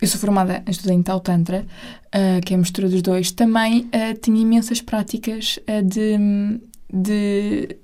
[0.01, 1.67] eu sou formada em estudante Tao Tantra,
[2.17, 6.61] uh, que é a mistura dos dois, também uh, tinha imensas práticas uh, de,
[6.93, 7.77] de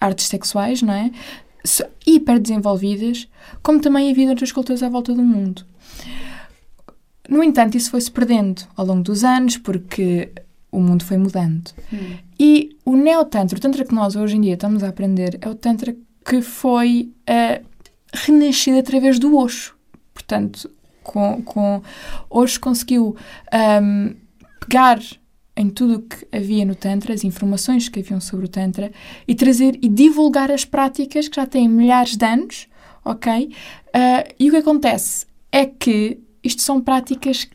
[0.00, 1.10] artes sexuais, não é?
[2.06, 3.28] hiper desenvolvidas,
[3.62, 5.66] como também havia outras culturas à volta do mundo.
[7.28, 10.30] No entanto, isso foi-se perdendo ao longo dos anos, porque
[10.70, 11.70] o mundo foi mudando.
[11.92, 12.16] Hum.
[12.38, 15.54] E o Neo-Tantra, o Tantra que nós hoje em dia estamos a aprender, é o
[15.54, 17.64] Tantra que foi uh,
[18.14, 19.74] renascido através do Osho.
[20.14, 20.70] Portanto,
[21.08, 21.82] com, com
[22.28, 23.16] Osho conseguiu
[23.82, 24.14] um,
[24.60, 25.00] pegar
[25.56, 28.92] em tudo o que havia no Tantra, as informações que haviam sobre o Tantra,
[29.26, 32.68] e trazer e divulgar as práticas que já têm milhares de anos,
[33.04, 33.46] ok?
[33.86, 37.48] Uh, e o que acontece é que isto são práticas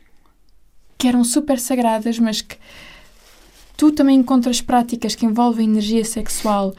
[0.98, 2.56] que eram super sagradas, mas que
[3.76, 6.74] tu também encontras práticas que envolvem energia sexual.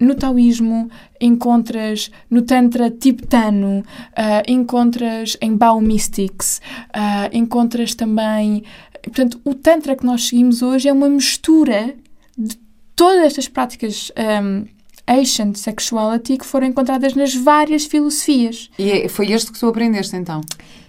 [0.00, 6.60] No taoísmo, encontras no Tantra tibetano, uh, encontras em Bao Mystics,
[6.96, 8.64] uh, encontras também
[9.02, 11.94] Portanto, o Tantra que nós seguimos hoje é uma mistura
[12.36, 12.58] de
[12.94, 14.66] todas estas práticas um,
[15.06, 18.70] Asian sexuality que foram encontradas nas várias filosofias.
[18.78, 20.40] E é, foi este que tu aprendeste então?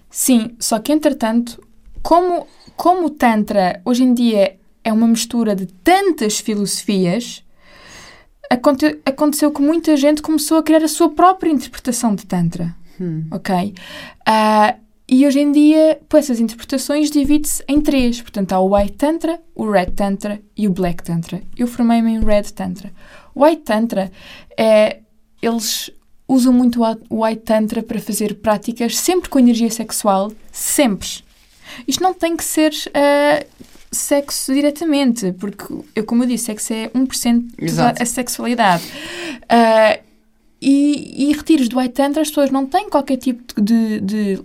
[0.09, 1.65] Sim, só que entretanto,
[2.03, 2.45] como,
[2.75, 7.43] como o Tantra hoje em dia é uma mistura de tantas filosofias,
[8.51, 12.75] aconte, aconteceu que muita gente começou a criar a sua própria interpretação de Tantra.
[12.99, 13.25] Hum.
[13.31, 13.73] Ok?
[14.27, 18.21] Uh, e hoje em dia, por essas interpretações, divide-se em três.
[18.21, 21.41] Portanto, há o White Tantra, o Red Tantra e o Black Tantra.
[21.57, 22.91] Eu formei-me em Red Tantra.
[23.33, 24.11] O White Tantra
[24.57, 24.99] é.
[25.41, 25.89] Eles
[26.27, 31.07] usam muito o White Tantra para fazer práticas sempre com energia sexual, sempre.
[31.87, 33.45] Isto não tem que ser uh,
[33.91, 38.83] sexo diretamente, porque, eu, como eu disse, sexo é 1% da sexualidade.
[39.43, 40.01] Uh,
[40.61, 44.39] e, e retiros do White Tantra, as pessoas não têm qualquer tipo de, de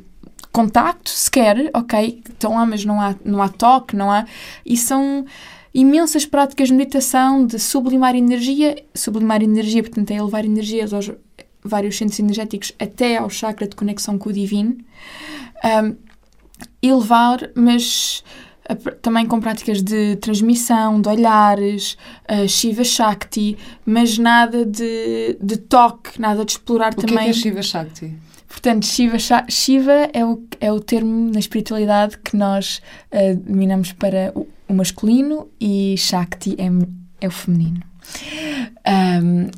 [0.50, 4.24] contacto sequer, ok, estão lá, mas não há, não há toque, não há.
[4.64, 5.26] E são
[5.74, 8.82] imensas práticas de meditação, de sublimar energia.
[8.94, 11.12] Sublimar energia, portanto, é elevar energias aos
[11.62, 14.78] vários centros energéticos até ao chakra de conexão com o divino.
[15.62, 15.96] Um,
[16.82, 18.24] elevar, mas
[19.02, 21.96] também com práticas de transmissão, de olhares,
[22.31, 27.16] uh, Shiva Shakti, mas nada de, de toque, nada de explorar o também.
[27.16, 28.14] O que é, que é Shiva Shakti?
[28.48, 32.81] Portanto, Shiva, Shiva é, o, é o termo na espiritualidade que nós
[33.12, 36.68] uh, dominamos para o, o, masculino e Shakti é,
[37.20, 37.83] é o feminino.
[38.87, 39.50] Um,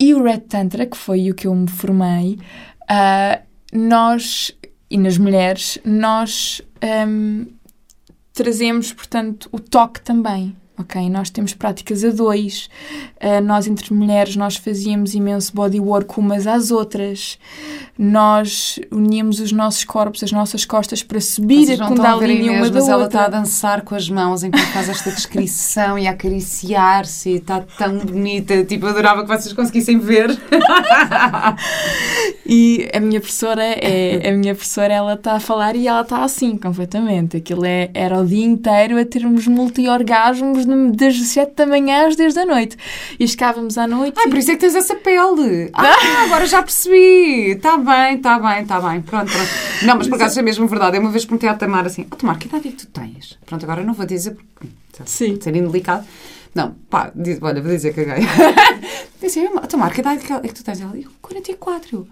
[0.00, 2.38] e o Red Tantra, que foi o que eu me formei,
[2.82, 4.52] uh, nós,
[4.90, 6.62] e nas mulheres, nós
[7.08, 7.46] um,
[8.38, 11.10] trazemos, portanto, o toque também, ok?
[11.10, 12.68] Nós temos práticas a dois.
[13.16, 17.38] Uh, nós, entre mulheres, nós fazíamos imenso bodywork umas às outras.
[17.98, 22.72] Nós uníamos os nossos corpos, as nossas costas para subir Vocês a kundalini uma da
[22.72, 23.40] mas ela está a outra.
[23.40, 28.64] dançar com as mãos enquanto faz esta descrição e a acariciar-se está tão bonita.
[28.64, 30.28] Tipo, adorava que vocês conseguissem ver.
[32.50, 36.24] E a minha professora é a minha professora, ela está a falar e ela está
[36.24, 37.36] assim completamente.
[37.36, 42.34] Aquilo é, era o dia inteiro a termos multi-orgasmos das 7 da manhã às 10
[42.34, 42.76] da noite.
[43.18, 44.14] E chegávamos à noite.
[44.18, 45.70] Ai, e- por isso é que tens essa pele.
[45.72, 47.52] Ah, agora já percebi.
[47.52, 49.00] Está bem, está bem, está bem.
[49.02, 49.48] Pronto, pronto.
[49.82, 50.96] Não, mas por acaso é mesmo verdade.
[50.96, 53.38] Eu uma vez perguntei à Tamar assim: oh, Tamar, que idade é que tu tens?
[53.46, 54.68] Pronto, agora não vou dizer porque
[55.06, 55.32] Sim.
[55.32, 56.06] pode ser indelicado.
[56.54, 58.24] Não, pá, diz, olha, vou dizer que caguei.
[59.20, 60.80] Disse, eu, Tamar, que idade é que tu tens?
[60.80, 61.96] Ela disse, 44.
[61.96, 62.08] Eu,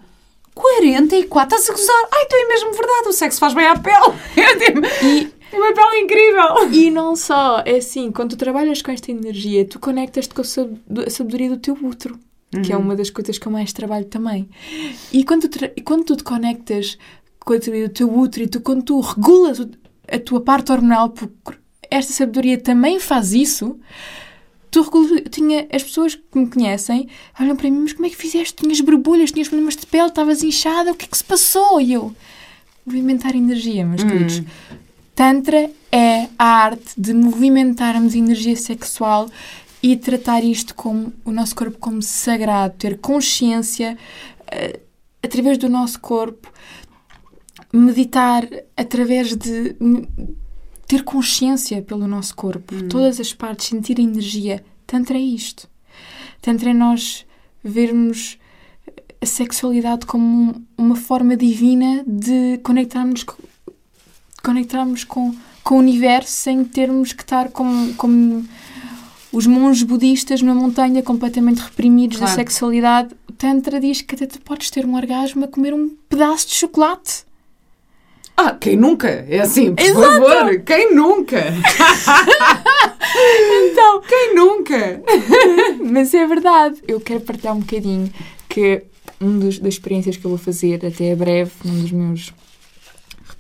[0.55, 1.57] 44?
[1.59, 2.09] Estás a gozar?
[2.13, 4.13] Ai, tu é mesmo verdade, o sexo faz bem à pele.
[4.59, 6.73] Digo, E, é uma pele incrível.
[6.73, 10.45] e não só, é assim, quando tu trabalhas com esta energia, tu conectas-te com a
[10.45, 12.19] sab- a sabedoria do teu útero.
[12.65, 14.49] Que é uma das coisas que eu mais trabalho também.
[15.13, 16.97] E quando tu, e quando tu te conectas
[17.41, 19.61] com a sabedoria do teu útero e tu, quando tu regulas
[20.11, 21.59] a tua parte hormonal, porque
[21.91, 23.79] esta sabedoria também faz isso,
[24.71, 24.85] tu
[25.31, 28.55] tinha, as pessoas que me conhecem olham para mim, mas como é que fizeste?
[28.55, 31.81] Tinhas borbulhas, tinhas problemas de pele, estavas inchada, o que é que se passou?
[31.81, 32.15] E eu,
[32.87, 34.43] movimentar energia, meus queridos.
[35.17, 39.29] Tantra é a arte de movimentarmos energia sexual
[39.83, 43.97] e tratar isto como o nosso corpo como sagrado, ter consciência
[44.53, 44.79] eh,
[45.23, 46.53] através do nosso corpo,
[47.73, 49.75] meditar através de
[50.87, 54.63] ter consciência pelo nosso corpo, todas as partes, sentir a energia.
[54.87, 55.67] Tantra é isto.
[56.43, 57.25] Tantra é nós
[57.65, 58.39] vermos
[59.21, 63.43] a sexualidade como um- uma forma divina de conectarmos co-
[64.47, 68.47] conectarmos com, com o universo sem termos que estar como, como
[69.33, 72.41] os monges budistas numa montanha completamente reprimidos da Claro.
[72.41, 73.15] sexualidade.
[73.29, 76.55] O Tantra diz que até tu podes ter um orgasmo a comer um pedaço de
[76.55, 77.25] chocolate.
[78.37, 79.09] Ah, quem nunca?
[79.29, 80.01] É assim, por Exato.
[80.23, 81.39] favor, quem nunca?
[83.71, 85.03] Então, Quem nunca?
[85.83, 86.77] mas é verdade.
[86.87, 88.13] Eu quero partilhar um bocadinho
[88.49, 88.83] que
[89.21, 92.35] um dos, das experiências que eu vou fazer até breve, num dos meus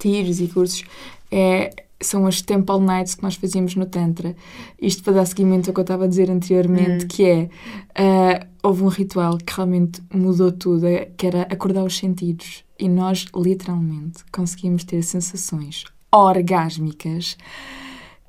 [0.06, 0.84] retiros e cursos,
[1.30, 4.36] é, são as Temple Nights que nós fazíamos no Tantra.
[4.80, 7.50] Isto para dar seguimento ao que eu estava a dizer anteriormente, que é,
[7.94, 12.64] ah, houve um ritual que realmente mudou tudo, eh, que era acordar os sentidos.
[12.78, 17.38] E nós, literalmente, conseguimos ter sensações orgásmicas.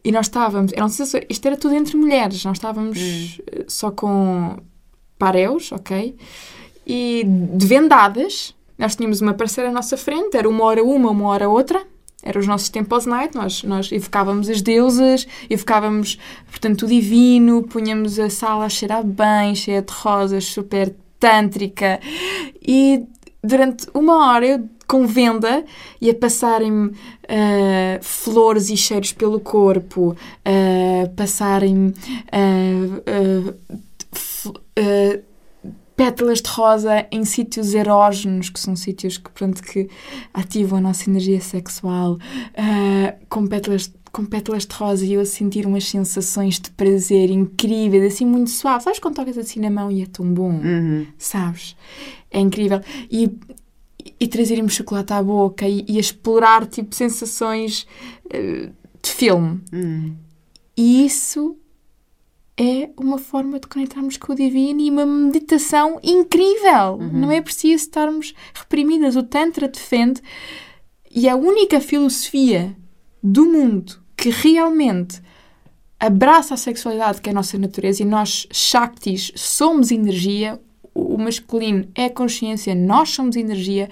[0.04, 4.58] E nós estávamos, eram sensações, isto era tudo entre mulheres, nós estávamos eh, só com
[5.20, 6.16] paréus, ok?
[6.86, 11.28] E de vendadas, nós tínhamos uma parceira à nossa frente, era uma hora uma, uma
[11.30, 11.82] hora outra,
[12.24, 16.18] eram os nossos tempos night, nós, nós evocávamos as deusas, evocávamos,
[16.50, 22.00] portanto, o divino, punhamos a sala a cheirar bem, cheia de rosas, super tântrica,
[22.62, 23.06] e
[23.44, 25.66] durante uma hora eu com venda
[26.00, 26.94] e a passarem-me
[27.28, 31.94] ah, flores e cheiros pelo corpo, a passarem-me
[34.14, 35.20] f- ah,
[35.98, 39.90] pétalas de rosa em sítios erógenos, que são sítios que, pronto, que
[40.32, 42.20] ativam a nossa energia sexual,
[42.56, 47.30] ah, com pétalas com pétalas de rosa e eu a sentir umas sensações de prazer
[47.30, 48.84] incríveis, assim muito suave.
[48.84, 50.54] Sabes quando tocas assim na mão e é tão bom?
[50.54, 51.06] Uhum.
[51.20, 51.76] sabes?
[52.32, 52.82] É incrível.
[53.12, 53.30] E,
[54.20, 57.86] e trazermos chocolate à boca e, e explorar, tipo, sensações
[58.32, 58.70] eh,
[59.04, 59.62] de filme.
[59.72, 60.16] Uhum.
[60.76, 61.56] E isso
[62.60, 66.98] é uma forma de conectarmos com o divino e uma meditação incrível.
[66.98, 69.16] Não é preciso estarmos reprimidas.
[69.16, 70.22] O Tantra defende
[71.12, 72.76] e a única filosofia
[73.22, 75.22] do mundo que realmente
[76.00, 80.60] abraça a sexualidade, que é a nossa natureza, e nós, Shaktis, somos energia,
[80.94, 83.90] o masculino é a consciência, nós somos energia,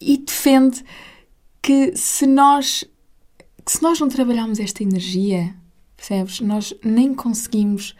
[0.00, 0.82] e defende
[1.62, 2.84] que se nós,
[3.64, 5.54] que se nós não trabalharmos esta energia,
[6.00, 6.40] percebes?
[6.40, 7.94] Nós nem conseguimos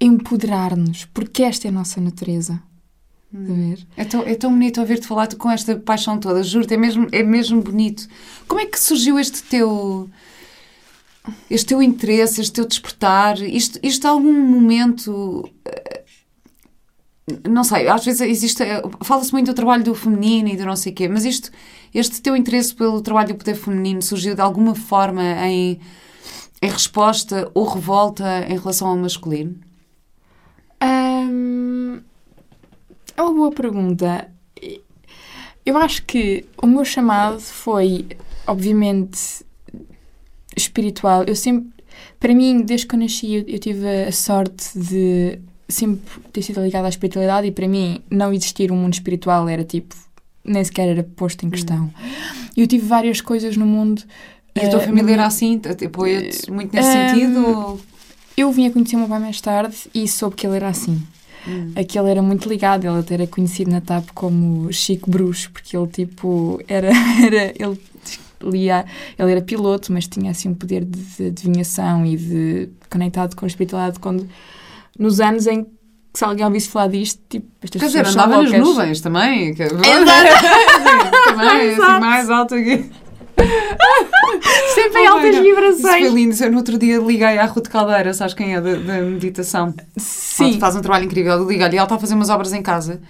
[0.00, 2.62] empoderar-nos, porque esta é a nossa natureza.
[3.32, 3.84] Ver?
[3.96, 7.22] É tão, é tão bonito ouvir-te falar com esta paixão toda, juro-te, é mesmo, é
[7.24, 8.06] mesmo bonito.
[8.46, 10.08] Como é que surgiu este teu.
[11.50, 13.40] Este teu interesse, este teu despertar?
[13.40, 15.50] Isto, isto algum momento.
[15.64, 16.04] eh,
[17.48, 18.62] Não sei, às vezes existe.
[18.62, 21.50] eh, Fala-se muito do trabalho do feminino e do não sei quê, mas isto,
[21.92, 25.80] este teu interesse pelo trabalho do poder feminino surgiu de alguma forma em,
[26.64, 29.54] em resposta ou revolta em relação ao masculino?
[30.82, 32.00] Hum,
[33.14, 34.30] é uma boa pergunta.
[35.66, 38.06] Eu acho que o meu chamado foi,
[38.46, 39.44] obviamente,
[40.56, 41.24] espiritual.
[41.24, 41.70] Eu sempre.
[42.18, 46.62] Para mim, desde que eu nasci, eu, eu tive a sorte de sempre ter sido
[46.62, 49.94] ligada à espiritualidade e para mim não existir um mundo espiritual era tipo
[50.44, 51.92] nem sequer era posto em questão.
[52.56, 54.02] E eu tive várias coisas no mundo.
[54.56, 55.60] E a tua família era assim?
[55.84, 57.80] Apoia-te muito nesse sentido?
[58.36, 61.02] Eu vim a conhecer o meu pai mais tarde e soube que ele era assim.
[61.46, 61.72] Hum.
[61.76, 65.86] Aquele era muito ligado, ele até era conhecido na TAP como Chico Bruxo, porque ele
[65.88, 66.88] tipo era,
[67.24, 67.78] era ele
[68.42, 68.84] lia,
[69.18, 73.48] ele era piloto, mas tinha assim um poder de adivinhação e de conectado com a
[73.48, 74.28] espiritualidade quando
[74.98, 78.52] nos anos em que se alguém ouvisse falar disto, tipo, estas Quer dizer, andava nas
[78.52, 79.52] nuvens também.
[79.52, 79.64] Que...
[79.64, 79.80] Exato.
[81.26, 82.88] também, assim, mais alto aqui.
[84.74, 85.78] Sempre em oh, altas vibrações.
[85.78, 86.44] Isso foi lindo.
[86.44, 89.74] Eu no outro dia liguei à Ruth Caldeira, sabes quem é, da, da meditação.
[89.96, 90.50] Sim.
[90.50, 91.32] Ela faz um trabalho incrível.
[91.32, 93.00] Eu liguei-lhe e ela está a fazer umas obras em casa.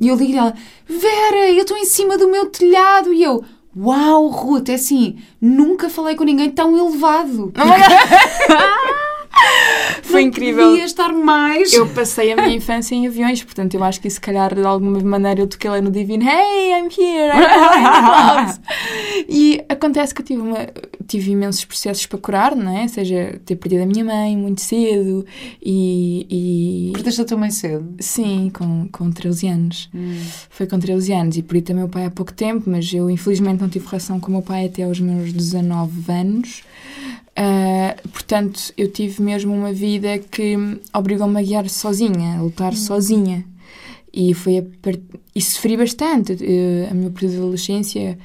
[0.00, 0.54] E eu ligo-lhe ela,
[0.86, 3.12] Vera, eu estou em cima do meu telhado.
[3.12, 3.44] E eu,
[3.76, 7.52] uau, Ruth, é assim, nunca falei com ninguém tão elevado.
[10.02, 10.70] Foi não incrível.
[10.70, 11.72] Podia estar mais.
[11.72, 15.00] Eu passei a minha infância em aviões, portanto, eu acho que se calhar de alguma
[15.00, 20.40] maneira eu toquei lá no Divino, hey, I'm here, I'm E acontece que eu tive,
[20.40, 20.66] uma,
[21.06, 22.82] tive imensos processos para curar, não é?
[22.82, 25.24] Ou seja, ter perdido a minha mãe muito cedo
[25.62, 26.90] e.
[26.90, 26.92] e...
[26.94, 27.94] Perdeste a tua mãe cedo?
[28.00, 29.90] Sim, com, com 13 anos.
[29.94, 30.20] Hum.
[30.50, 33.60] Foi com 13 anos e perdi também o pai há pouco tempo, mas eu infelizmente
[33.60, 36.62] não tive relação com o meu pai até aos meus 19 anos.
[37.38, 40.56] Uh, portanto, eu tive mesmo uma vida que
[40.92, 42.78] obrigou-me a guiar sozinha, a lutar uhum.
[42.78, 43.44] sozinha.
[44.12, 45.00] E, foi a part...
[45.34, 46.32] e sofri bastante.
[46.32, 48.18] Uh, a meu período de adolescência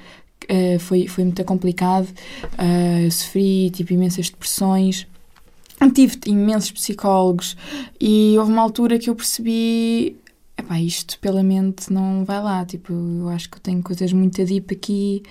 [0.45, 2.07] uh, foi, foi muito complicado.
[2.53, 5.05] Uh, sofri tipo, imensas depressões.
[5.93, 7.55] Tive imensos psicólogos.
[8.01, 10.15] E houve uma altura que eu percebi
[10.57, 14.43] epá, isto pela mente não vai lá, tipo, eu acho que eu tenho coisas muito
[14.45, 15.23] deep aqui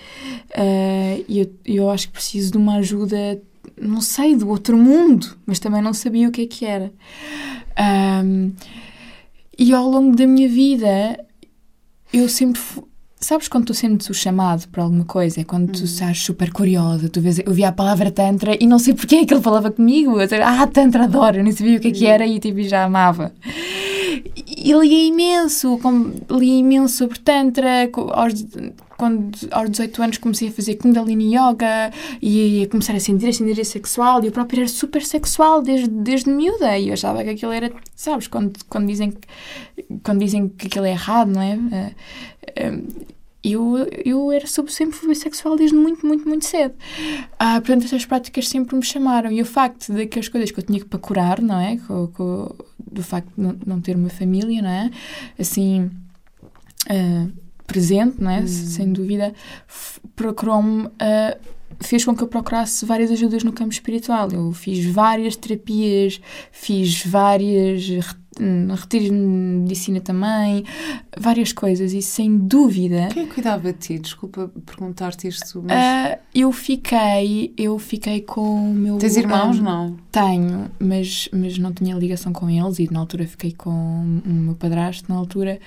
[0.50, 3.40] uh, e eu, eu acho que preciso de uma ajuda
[3.82, 6.92] não sei, do outro mundo, mas também não sabia o que é que era.
[8.24, 8.52] Um,
[9.58, 11.18] e ao longo da minha vida,
[12.12, 12.60] eu sempre.
[13.20, 15.40] Sabes quando tu sentes o chamado para alguma coisa?
[15.40, 15.84] É quando tu uhum.
[15.84, 19.24] estás super curiosa, tu vês, eu via a palavra Tantra e não sei porque é
[19.24, 20.20] que ele falava comigo.
[20.20, 22.10] Eu dizia, ah, Tantra adoro, eu nem sabia o que é que uhum.
[22.10, 23.32] era e tipo, já amava.
[24.34, 25.78] E lia imenso,
[26.30, 28.32] lia imenso sobre Tantra, aos,
[28.96, 31.90] quando aos 18 anos comecei a fazer Kundalini Yoga
[32.20, 35.88] e a começar a sentir a sentir sexual e eu própria era super sexual desde,
[35.88, 39.12] desde miúda e eu achava que aquilo era, sabes, quando, quando, dizem,
[40.02, 41.94] quando dizem que aquilo é errado, não é?
[43.44, 46.74] Eu, eu era sempre fui sexual desde muito, muito, muito cedo.
[47.38, 49.32] Ah, portanto, essas práticas sempre me chamaram.
[49.32, 51.76] E o facto de que as coisas que eu tinha para curar, não é?
[51.78, 54.90] Com, com, do facto de não, não, ter uma família, não é?
[55.36, 55.90] Assim,
[56.88, 57.32] uh,
[57.66, 58.40] presente, não é?
[58.40, 58.46] Hum.
[58.46, 59.34] Sem dúvida,
[60.14, 60.86] procurou-me.
[60.86, 61.36] Uh,
[61.80, 64.30] fez com que eu procurasse várias ajudas no campo espiritual.
[64.30, 66.20] Eu fiz várias terapias,
[66.52, 67.90] fiz várias
[68.74, 70.64] retiros de medicina também,
[71.18, 73.08] várias coisas, e sem dúvida.
[73.12, 73.98] Quem cuidava de ti?
[73.98, 76.16] Desculpa perguntar-te isto, mas.
[76.16, 78.98] Uh, eu fiquei, eu fiquei com o meu.
[78.98, 79.58] Tens irmãos?
[79.58, 79.96] Um, não?
[80.10, 84.54] Tenho, mas, mas não tinha ligação com eles, e na altura fiquei com o meu
[84.54, 85.60] padrasto, na altura,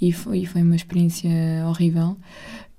[0.00, 1.30] e foi, foi uma experiência
[1.68, 2.16] horrível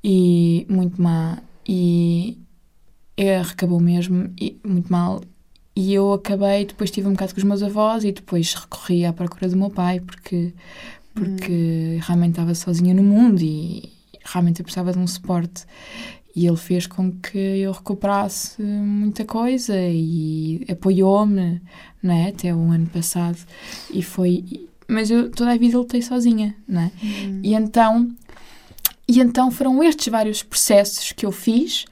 [0.04, 1.38] e muito má.
[1.68, 2.38] E
[3.16, 5.22] é, acabou mesmo e, muito mal
[5.76, 9.14] e eu acabei, depois tive um bocado com os meus avós e depois recorri à
[9.14, 10.54] procura do meu pai porque,
[11.14, 12.00] porque hum.
[12.02, 13.90] realmente estava sozinha no mundo e
[14.26, 15.66] realmente eu precisava de um suporte.
[16.36, 21.62] E ele fez com que eu recuperasse muita coisa e apoiou-me,
[22.02, 22.30] não é?
[22.30, 23.38] Até o ano passado.
[23.94, 24.70] E foi.
[24.88, 26.92] Mas eu toda a vida lutei sozinha, não é?
[27.04, 27.42] Hum.
[27.44, 28.10] E então.
[29.08, 31.86] E então foram estes vários processos que eu fiz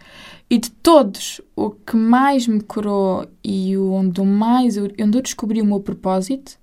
[0.50, 5.62] e de todos, o que mais me curou e onde mais eu, onde eu descobri
[5.62, 6.58] o meu propósito,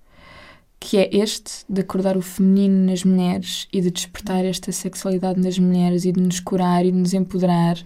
[0.80, 5.58] que é este, de acordar o feminino nas mulheres e de despertar esta sexualidade nas
[5.58, 7.76] mulheres e de nos curar e de nos empoderar,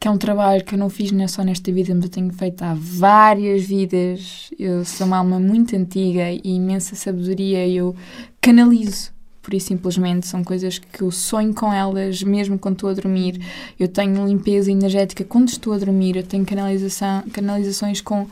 [0.00, 2.32] que é um trabalho que eu não fiz é só nesta vida, mas eu tenho
[2.32, 4.50] feito há várias vidas.
[4.58, 7.94] Eu sou uma alma muito antiga e imensa sabedoria eu
[8.40, 9.12] canalizo
[9.48, 13.40] por simplesmente são coisas que eu sonho com elas mesmo quando estou a dormir.
[13.78, 18.26] Eu tenho limpeza energética quando estou a dormir, eu tenho canalização, canalizações com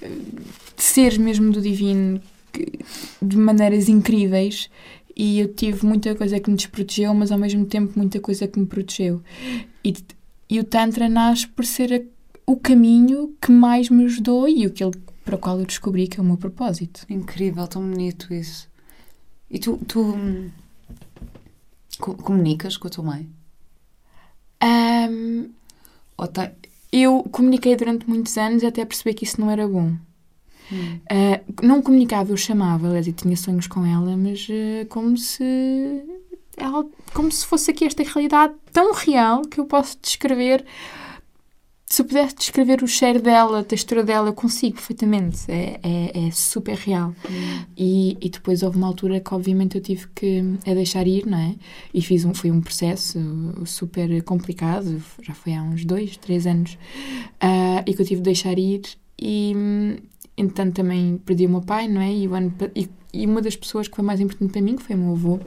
[0.00, 0.10] eh,
[0.76, 2.20] seres mesmo do divino
[3.20, 4.70] de maneiras incríveis
[5.14, 8.58] e eu tive muita coisa que me desprotegeu, mas ao mesmo tempo muita coisa que
[8.58, 9.22] me protegeu.
[9.84, 9.94] E,
[10.48, 12.00] e o Tantra nasce por ser a,
[12.50, 14.92] o caminho que mais me ajudou e aquele
[15.24, 17.04] para o qual eu descobri que é o meu propósito.
[17.10, 18.68] Incrível, tão bonito isso.
[19.50, 20.50] E tu, tu hum,
[21.98, 23.28] comunicas com a tua mãe?
[24.62, 25.50] Um...
[26.92, 29.96] Eu comuniquei durante muitos anos até perceber que isso não era bom.
[30.72, 30.98] Hum.
[31.12, 35.44] Uh, não comunicava, eu chamava, aliás, e tinha sonhos com ela, mas uh, como se
[36.56, 40.64] ela, como se fosse aqui esta realidade tão real que eu posso descrever
[41.96, 45.50] se eu pudesse descrever o cheiro dela, a textura dela, eu consigo perfeitamente.
[45.50, 47.14] É, é, é super real.
[47.24, 47.64] Hum.
[47.74, 51.38] E, e, depois houve uma altura que, obviamente, eu tive que a deixar ir, não
[51.38, 51.54] é?
[51.94, 53.18] E fiz um, foi um processo
[53.64, 56.74] super complicado, já foi há uns dois, três anos,
[57.42, 58.82] uh, e que eu tive de deixar ir.
[59.18, 59.54] E,
[60.36, 62.12] entretanto, também perdi o meu pai, não é?
[62.12, 64.96] E, ano, e, e uma das pessoas que foi mais importante para mim, que foi
[64.96, 65.40] o meu avô,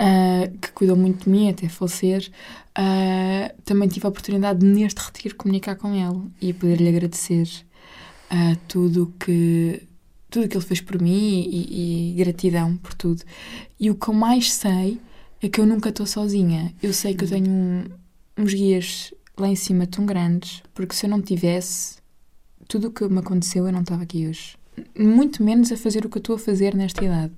[0.00, 2.30] uh, que cuidou muito de mim até falecer,
[2.78, 7.48] uh, também tive a oportunidade de, neste retiro, comunicar com ele e poder-lhe agradecer
[8.30, 9.82] uh, tudo que
[10.28, 13.22] tudo que ele fez por mim e, e, gratidão por tudo.
[13.78, 15.00] E o que eu mais sei
[15.40, 16.74] é que eu nunca estou sozinha.
[16.82, 17.84] Eu sei que eu tenho um,
[18.36, 21.98] uns guias lá em cima tão grandes, porque se eu não tivesse
[22.68, 24.56] tudo o que me aconteceu, eu não estava aqui hoje.
[24.98, 27.32] Muito menos a fazer o que eu estou a fazer nesta idade.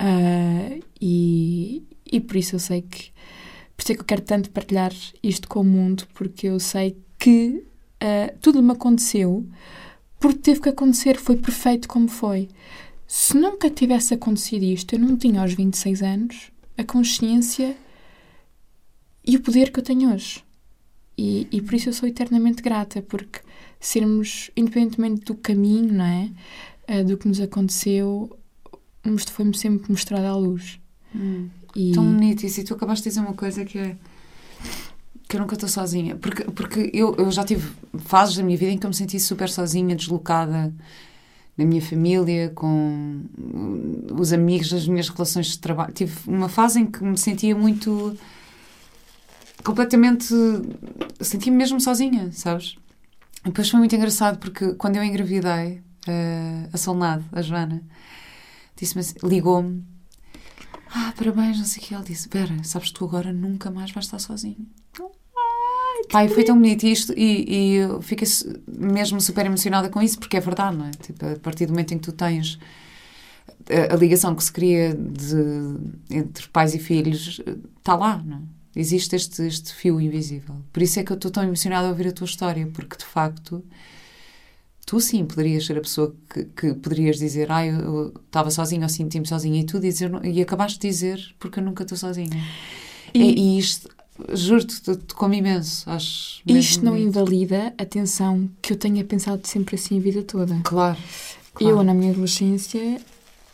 [0.00, 3.12] Uh, e, e por isso eu sei que.
[3.76, 6.96] Por isso é que eu quero tanto partilhar isto com o mundo, porque eu sei
[7.18, 7.64] que
[8.02, 9.46] uh, tudo me aconteceu
[10.22, 12.48] porque teve que acontecer, foi perfeito como foi.
[13.08, 17.76] Se nunca tivesse acontecido isto, eu não tinha aos 26 anos a consciência
[19.26, 20.44] e o poder que eu tenho hoje.
[21.18, 23.40] E, e por isso eu sou eternamente grata, porque
[23.80, 26.30] sermos, independentemente do caminho, não é?
[26.88, 28.30] Uh, do que nos aconteceu,
[29.32, 30.80] foi-me sempre mostrado à luz.
[31.14, 31.48] Hum.
[31.74, 31.92] E...
[31.92, 32.60] Tão bonito isso.
[32.60, 33.96] E tu acabaste de dizer uma coisa que é
[35.32, 36.16] que eu nunca estou sozinha.
[36.16, 37.66] Porque, porque eu, eu já tive
[38.00, 40.72] fases da minha vida em que eu me senti super sozinha, deslocada
[41.56, 43.22] na minha família, com
[44.14, 45.92] os amigos, as minhas relações de trabalho.
[45.92, 48.14] Tive uma fase em que me sentia muito.
[49.64, 50.34] completamente.
[51.20, 52.76] sentia-me mesmo sozinha, sabes?
[53.40, 57.82] E depois foi muito engraçado porque quando eu engravidei, uh, a Solnado, a Joana,
[58.82, 59.84] disse-me assim, ligou-me.
[60.94, 61.94] Ah, parabéns, não sei o que.
[61.94, 64.66] Ele disse: Vera, sabes, tu agora nunca mais vais estar sozinho.
[65.00, 68.26] Ai, Pai, foi tão bonito isto e, e eu fiquei
[68.66, 70.90] mesmo super emocionada com isso, porque é verdade, não é?
[70.90, 72.58] Tipo, a partir do momento em que tu tens
[73.70, 75.36] a, a ligação que se cria de,
[76.10, 77.40] entre pais e filhos,
[77.78, 78.40] está lá, não é?
[78.74, 80.56] Existe este, este fio invisível.
[80.72, 83.04] Por isso é que eu estou tão emocionada a ouvir a tua história, porque de
[83.04, 83.62] facto
[84.86, 88.88] tu sim poderias ser a pessoa que, que poderias dizer, ah, eu estava sozinha ou
[88.88, 92.30] senti-me sozinha, e tu dizer, e acabaste de dizer, porque eu nunca estou sozinha.
[93.14, 93.88] E, e, e isto,
[94.34, 94.82] juro-te,
[95.14, 95.88] como imenso.
[95.88, 97.08] Acho isto não bonito.
[97.08, 100.60] invalida a atenção que eu tenha pensado sempre assim a vida toda.
[100.64, 100.98] Claro.
[101.54, 101.78] claro.
[101.78, 103.00] Eu, na minha adolescência,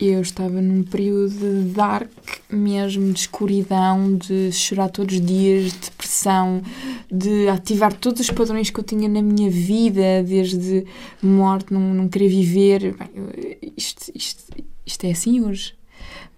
[0.01, 2.11] eu estava num período de dark
[2.49, 6.63] mesmo, de escuridão, de chorar todos os dias, de depressão,
[7.11, 10.87] de ativar todos os padrões que eu tinha na minha vida, desde
[11.21, 12.97] morte, não, não querer viver.
[12.97, 14.45] Bem, isto, isto,
[14.87, 15.75] isto é assim hoje.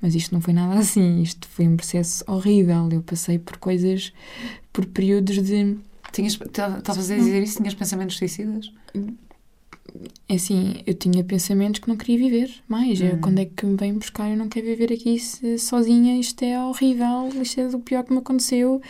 [0.00, 1.20] Mas isto não foi nada assim.
[1.20, 2.88] Isto foi um processo horrível.
[2.90, 4.12] Eu passei por coisas,
[4.72, 5.76] por períodos de.
[6.16, 7.58] Estavas a dizer isso?
[7.58, 8.72] Tinhas pensamentos suicidas?
[10.28, 13.00] É assim, eu tinha pensamentos que não queria viver mais.
[13.00, 13.06] Hum.
[13.06, 14.30] Eu, quando é que me vem buscar?
[14.30, 15.18] Eu não quero viver aqui
[15.58, 16.18] sozinha.
[16.18, 17.28] Isto é horrível.
[17.40, 18.80] Isto é do pior que me aconteceu.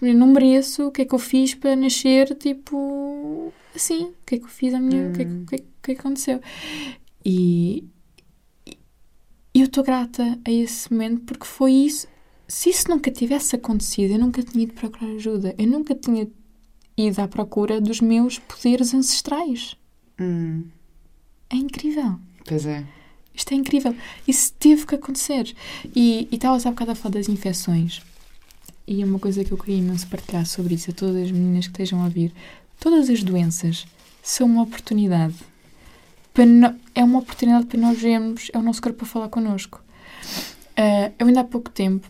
[0.00, 0.88] Eu não mereço.
[0.88, 2.34] O que é que eu fiz para nascer?
[2.36, 4.04] Tipo, assim.
[4.04, 5.06] O que é que eu fiz a minha.
[5.06, 5.10] Hum.
[5.10, 6.40] O, que é, o, que é, o que é que aconteceu?
[7.24, 7.84] E
[9.52, 12.06] eu estou grata a esse momento porque foi isso.
[12.46, 15.54] Se isso nunca tivesse acontecido, eu nunca tinha ido procurar ajuda.
[15.58, 16.28] Eu nunca tinha
[16.96, 19.76] ido à procura dos meus poderes ancestrais.
[20.20, 20.64] Hum.
[21.48, 22.18] É incrível.
[22.44, 22.84] Pois é.
[23.34, 23.96] Isto é incrível.
[24.28, 25.54] Isso teve que acontecer.
[25.96, 28.02] E estavas há bocado a falar das infecções.
[28.86, 31.72] E uma coisa que eu queria imenso partilhar sobre isso a todas as meninas que
[31.72, 32.32] estejam a ouvir.
[32.78, 33.86] Todas as doenças
[34.22, 35.34] são uma oportunidade.
[36.34, 36.74] Para no...
[36.94, 39.82] É uma oportunidade para nós vermos, é o nosso corpo a falar connosco.
[40.72, 42.06] Uh, eu ainda há pouco tempo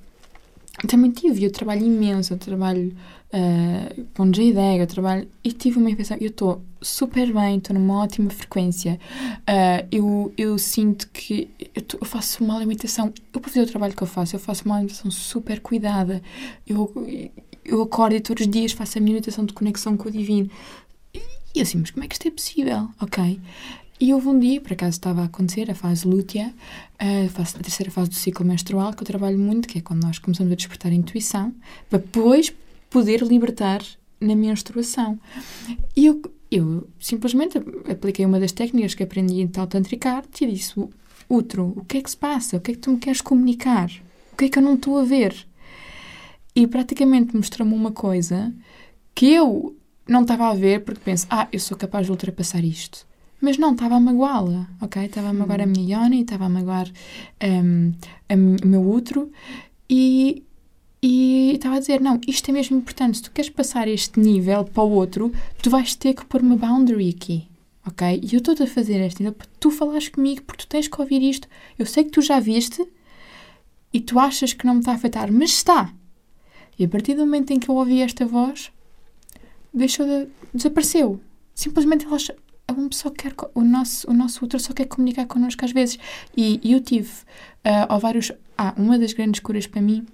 [0.86, 2.96] também tive, eu trabalho imenso, eu trabalho
[3.32, 6.16] uh, com JDEG, eu trabalho e tive uma infecção.
[6.20, 8.98] Eu estou super bem, estou numa ótima frequência.
[9.40, 13.66] Uh, eu, eu sinto que eu, tô, eu, faço uma alimentação, eu para fazer o
[13.66, 16.22] trabalho que eu faço, eu faço uma alimentação super cuidada.
[16.66, 16.92] Eu,
[17.64, 20.50] eu acordo e todos os dias faço a minha alimentação de conexão com o divino.
[21.54, 22.88] E, assim, mas como é que isto é possível?
[23.00, 23.40] Ok.
[24.00, 26.54] E houve um dia, por acaso estava a acontecer, a fase lútea,
[26.98, 30.02] a, fase, a terceira fase do ciclo menstrual, que eu trabalho muito, que é quando
[30.02, 31.52] nós começamos a despertar a intuição,
[31.90, 32.50] para depois
[32.90, 33.80] poder libertar
[34.20, 35.18] na menstruação.
[35.96, 36.20] E eu,
[36.50, 37.56] eu simplesmente
[37.90, 40.74] apliquei uma das técnicas que aprendi em tal Tantricar e disse,
[41.28, 42.56] Outro, o que é que se passa?
[42.56, 43.88] O que é que tu me queres comunicar?
[44.32, 45.46] O que é que eu não estou a ver?
[46.54, 48.52] E praticamente mostrou-me uma coisa
[49.14, 49.76] que eu
[50.08, 53.06] não estava a ver porque penso, ah, eu sou capaz de ultrapassar isto.
[53.40, 55.04] Mas não, estava a magoá-la, ok?
[55.04, 55.68] Estava a magoar a Hum.
[55.68, 56.90] minha Ioni, estava a magoar
[57.42, 57.92] hum,
[58.28, 59.30] a o meu útero
[59.88, 60.42] e,
[61.02, 63.18] e estava a dizer, não, isto é mesmo importante.
[63.18, 65.32] Se tu queres passar este nível para o outro,
[65.62, 67.48] tu vais ter que pôr uma boundary aqui,
[67.86, 68.20] ok?
[68.22, 71.48] E eu estou-te a fazer para tu falares comigo, porque tu tens que ouvir isto.
[71.78, 72.86] Eu sei que tu já viste
[73.92, 75.92] e tu achas que não me está a afetar, mas está.
[76.78, 78.70] E a partir do momento em que eu ouvi esta voz,
[79.72, 81.20] deixou de, desapareceu.
[81.54, 82.16] Simplesmente ela
[82.68, 85.98] ela só quer, o nosso, o nosso outro só quer comunicar connosco às vezes.
[86.36, 87.10] E, eu tive
[87.64, 90.06] ah, ovários, ah, uma das grandes curas para mim,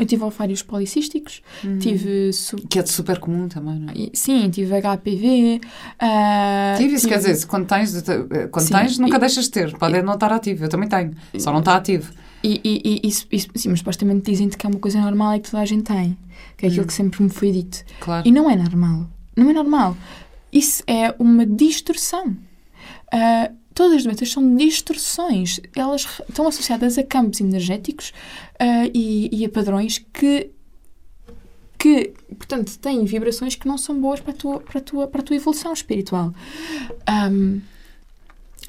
[0.00, 1.42] eu tive ovários policísticos,
[1.80, 3.92] tive, su- Que é de super comum também, não é?
[3.96, 5.60] e- sim, tive HPV,
[5.98, 8.74] ah, Tive isso, quer tive- dizer, quando tens, de- quando Sim.
[8.74, 9.76] tens nunca E- deixas de ter.
[9.78, 10.64] Pode não estar ativo.
[10.64, 11.12] Eu também tenho.
[11.38, 12.12] Só não está ativo.
[12.42, 15.40] E, e, e isso, isso, sim, mas supostamente dizem-te que é uma coisa normal e
[15.40, 16.16] que toda a gente tem.
[16.56, 16.86] Que é aquilo Hum.
[16.86, 17.82] que sempre me foi dito.
[18.00, 18.26] Claro.
[18.28, 19.06] E não é normal.
[19.36, 19.96] Não é normal.
[20.52, 22.36] Isso é uma distorção.
[23.12, 25.60] Ah, todas as doenças são distorções.
[25.76, 28.12] Elas estão associadas a campos energéticos
[28.58, 30.50] ah, e, e a padrões que,
[31.78, 35.20] que, portanto, têm vibrações que não são boas para a tua, para a tua, para
[35.20, 36.34] a tua evolução espiritual.
[37.06, 37.60] Ahm,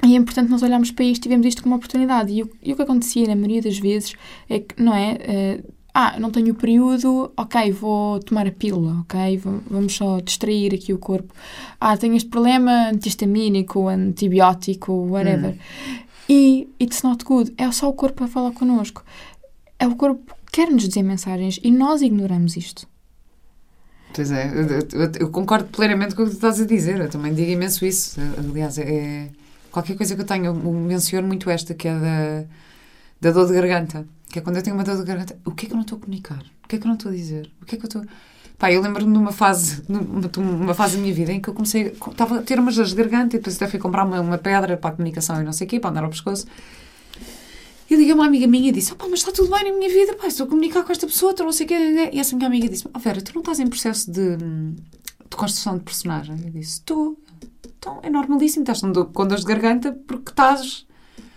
[0.06, 2.30] e é importante nós olharmos para isto e vemos isto como uma oportunidade.
[2.30, 4.14] E o, e o que acontecia na maioria das vezes
[4.48, 5.16] é que, não é?
[5.20, 5.60] eh,
[6.00, 9.36] ah, não tenho período, ok, vou tomar a pílula, ok?
[9.68, 11.34] Vamos só distrair aqui o corpo.
[11.80, 15.56] Ah, tenho este problema antihistamínico, antibiótico, whatever.
[16.28, 17.52] E it's not good.
[17.58, 19.02] É só o corpo a falar connosco.
[19.78, 22.86] É o corpo que quer nos dizer mensagens e nós ignoramos isto.
[24.14, 27.00] Pois é, eu, eu- eu concordo plenamente com o que tu estás a dizer.
[27.00, 28.20] Eu também digo imenso isso.
[28.38, 29.28] Aliás, é
[29.72, 32.44] qualquer coisa que eu tenho, eu menciono muito esta, que é da,
[33.20, 34.06] da dor de garganta.
[34.30, 35.82] Que é quando eu tenho uma dor de garganta, o que é que eu não
[35.82, 36.42] estou a comunicar?
[36.64, 37.50] O que é que eu não estou a dizer?
[37.62, 38.04] O que é que eu estou.
[38.58, 41.54] Pá, eu lembro-me de uma fase, numa, uma fase da minha vida em que eu
[41.54, 44.20] comecei, a- estava a ter umas dores de garganta e depois até fui comprar uma,
[44.20, 46.44] uma pedra para a comunicação e não sei o quê, para andar ao pescoço.
[47.90, 50.14] E liguei uma amiga minha e disse: Opá, mas está tudo bem na minha vida,
[50.14, 52.10] pá, estou a comunicar com esta pessoa, estou não sei o quê.
[52.12, 55.78] E essa minha amiga disse: Oh, Vera, tu não estás em processo de, de construção
[55.78, 56.36] de personagem?
[56.44, 57.18] Eu disse: Estou.
[57.78, 60.84] Então é normalíssimo, estás com dores de garganta porque estás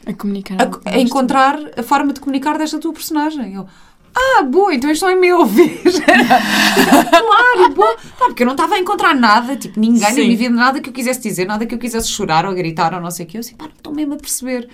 [0.06, 0.58] A comunicar.
[0.86, 3.54] a, a encontrar a forma de comunicar desta tua personagem.
[3.54, 3.68] Eu,
[4.14, 6.00] ah, boa, então isto não é meu, vês?
[6.02, 7.96] claro, boa.
[8.18, 10.26] Pá, porque eu não estava a encontrar nada, tipo, ninguém na Sim.
[10.26, 13.02] minha vida, nada que eu quisesse dizer, nada que eu quisesse chorar ou gritar ou
[13.02, 13.38] não sei o quê.
[13.38, 14.64] Eu assim, pá, não estou mesmo a perceber.
[14.64, 14.70] Ele,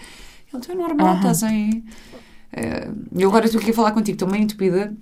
[0.64, 1.18] então é normal, Aham.
[1.18, 1.84] estás em.
[2.54, 4.94] Eh, Eu agora estou aqui a falar contigo, estou meio entupida,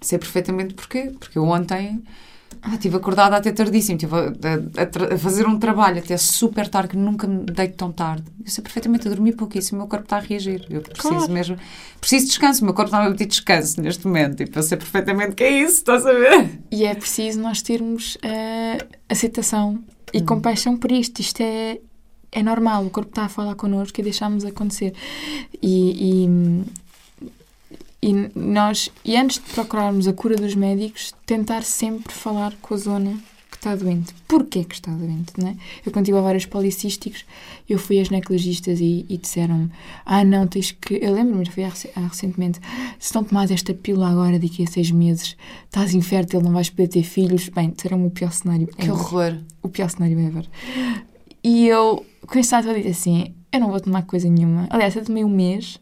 [0.00, 1.12] sei perfeitamente porquê.
[1.18, 2.02] Porque eu ontem
[2.62, 6.90] ah, estive acordada até tardíssimo, estive a, a- a fazer um trabalho até super tarde,
[6.90, 8.24] que nunca me deito tão tarde.
[8.44, 10.66] Eu sei perfeitamente, eu dormi pouquíssimo, o meu corpo está a reagir.
[10.70, 11.32] Eu preciso Claro.
[11.32, 11.56] mesmo.
[12.00, 14.42] Preciso de descanso, o meu corpo está a pedir descanso neste momento.
[14.42, 16.60] E eu sei perfeitamente que é isso, estás a ver?
[16.70, 18.78] E é preciso nós termos eh,
[19.08, 19.78] aceitação
[20.12, 20.24] e Hum.
[20.26, 21.20] compaixão por isto.
[21.20, 21.78] Isto é,
[22.32, 24.92] é normal, o corpo está a falar connosco e deixamos acontecer.
[25.62, 26.64] E, e,
[28.02, 32.76] e nós, e antes de procurarmos a cura dos médicos, tentar sempre falar com a
[32.76, 33.18] zona
[33.50, 34.14] que está doente.
[34.28, 35.56] Porquê que está doente, não é?
[35.84, 37.24] Eu quando tive ovários policísticos,
[37.68, 39.70] eu fui às ginecologistas e, e disseram-me
[40.06, 40.94] ah não, tens que...
[41.02, 42.60] Eu lembro-me, foi há, há recentemente,
[43.00, 46.88] se não tomares esta pílula agora, daqui a seis meses, estás infértil, não vais poder
[46.88, 47.48] ter filhos.
[47.48, 48.92] Bem, será o pior cenário Que ever.
[48.92, 49.38] horror.
[49.62, 50.48] O pior cenário ever.
[51.42, 54.66] E eu, com este ato, eu disse assim, eu não vou tomar coisa nenhuma.
[54.70, 55.80] Aliás, eu tomei um mês,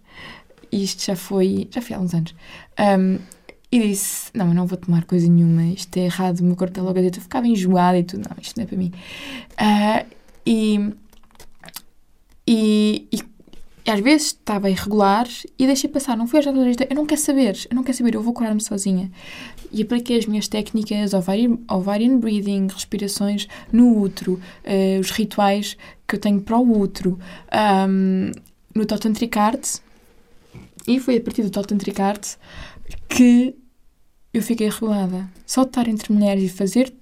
[0.76, 2.34] e isto já foi, já foi há uns anos.
[2.78, 3.18] Um,
[3.72, 6.70] e disse, não, eu não vou tomar coisa nenhuma, isto é errado, o meu corpo
[6.70, 8.92] está logo a dizer, eu ficava enjoada e tudo, não, isto não é para mim.
[9.56, 10.04] Ah,
[10.44, 10.92] e,
[12.46, 15.26] e, e, às vezes estava irregular
[15.58, 18.14] e deixei passar, não fui às ginecologista, eu não quero saber, eu não quero saber,
[18.14, 19.10] eu vou curar-me sozinha.
[19.72, 26.16] E apliquei as minhas técnicas, ovarian, ovarian breathing, respirações no útero, eh, os rituais que
[26.16, 27.18] eu tenho para o útero,
[27.50, 28.30] ahm,
[28.74, 29.80] no Totantric Art,
[30.86, 32.34] e foi a partir do Totantric Art
[33.08, 33.54] que
[34.32, 35.28] eu fiquei regulada.
[35.46, 36.92] Só de estar entre mulheres e fazer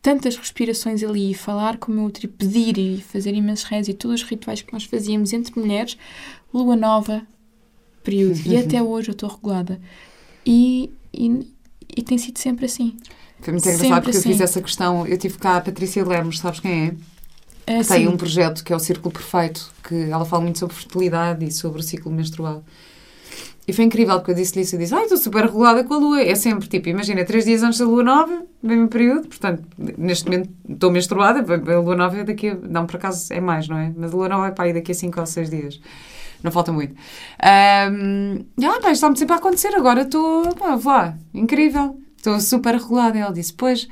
[0.00, 3.88] tantas respirações ali, e falar com o meu útero, e pedir e fazer imensos rezos
[3.88, 5.96] e todos os rituais que nós fazíamos entre mulheres,
[6.52, 7.22] lua nova,
[8.02, 8.40] período.
[8.44, 9.80] E até hoje eu estou regulada.
[10.44, 11.46] E, e,
[11.96, 12.96] e tem sido sempre assim.
[13.40, 14.30] Foi muito Sempre engraçado porque eu assim.
[14.30, 15.06] fiz essa questão.
[15.06, 16.94] Eu tive cá a Patrícia Lemos, sabes quem é?
[17.66, 18.08] É Tem assim.
[18.08, 21.80] um projeto que é o Círculo Perfeito, que ela fala muito sobre fertilidade e sobre
[21.80, 22.64] o ciclo menstrual.
[23.66, 25.96] E foi incrível, porque eu disse-lhe isso, eu disse, ai, estou super regulada com a
[25.96, 26.20] lua.
[26.20, 29.62] É sempre, tipo, imagina, três dias antes da lua nova, vem o período, portanto,
[29.96, 33.68] neste momento estou menstruada, a lua nova é daqui a, não, por acaso é mais,
[33.68, 33.92] não é?
[33.96, 35.80] Mas a lua nova é para aí daqui a cinco ou seis dias.
[36.42, 36.92] Não falta muito.
[36.92, 42.40] Um, e, ah, pá, está-me sempre a acontecer, agora estou, pá, vou lá, incrível, estou
[42.40, 43.16] super regulada.
[43.16, 43.86] E ela disse, pois,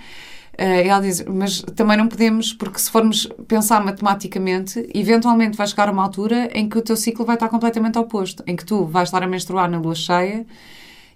[0.62, 6.02] ela diz, mas também não podemos, porque se formos pensar matematicamente, eventualmente vai chegar uma
[6.02, 9.22] altura em que o teu ciclo vai estar completamente oposto, em que tu vais estar
[9.22, 10.46] a menstruar na lua cheia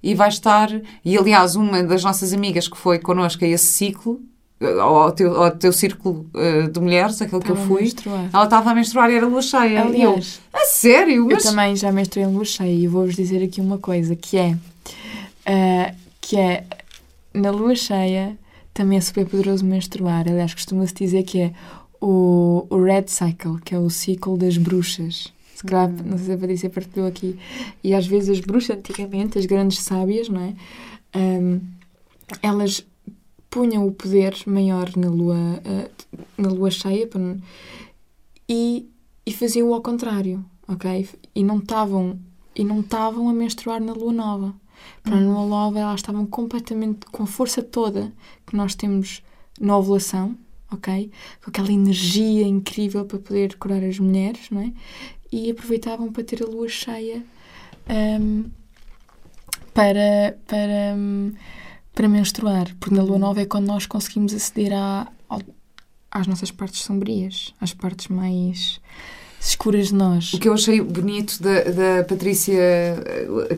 [0.03, 0.71] e vais estar.
[1.05, 4.19] E aliás, uma das nossas amigas que foi connosco a esse ciclo,
[4.81, 7.93] ao teu, ao teu círculo uh, de mulheres, aquele que eu fui,
[8.33, 9.83] ela estava a menstruar e era lua cheia.
[9.83, 11.27] Aliás, eu, a sério?
[11.31, 11.45] Mas...
[11.45, 14.57] Eu também já menstruei em lua cheia e vou-vos dizer aqui uma coisa que é.
[15.47, 16.65] Uh, que é
[17.35, 18.39] na lua cheia
[18.75, 20.29] também é super poderoso menstruar.
[20.29, 21.53] Aliás, costuma-se dizer que é
[22.01, 25.33] o, o Red Cycle, que é o ciclo das bruxas.
[25.55, 25.97] Se calhar, hum.
[26.05, 27.39] não sei se a Patrícia partilhou aqui.
[27.83, 30.55] E às vezes as bruxas, antigamente, as grandes sábias, não é?
[31.17, 31.61] Um,
[32.43, 32.85] elas
[33.49, 37.09] punham o poder maior na lua, uh, na lua cheia
[38.49, 38.89] e,
[39.25, 41.09] e faziam o ao contrário, ok?
[41.35, 42.19] E não estavam
[42.57, 44.55] e não estavam a menstruar na lua nova.
[45.03, 45.33] Para uhum.
[45.33, 48.13] no Love elas estavam completamente com a força toda
[48.47, 49.23] que nós temos
[49.61, 50.37] na ovulação,
[50.71, 51.11] ok?
[51.43, 54.73] Com aquela energia incrível para poder curar as mulheres, não é?
[55.31, 57.25] E aproveitavam para ter a lua cheia
[57.89, 58.51] um,
[59.73, 61.33] para, para, um,
[61.93, 62.75] para menstruar.
[62.79, 65.11] Porque na lua nova é quando nós conseguimos aceder à,
[66.11, 68.81] às nossas partes sombrias, às partes mais
[69.49, 70.33] escuras de nós.
[70.33, 72.59] O que eu achei bonito da, da Patrícia,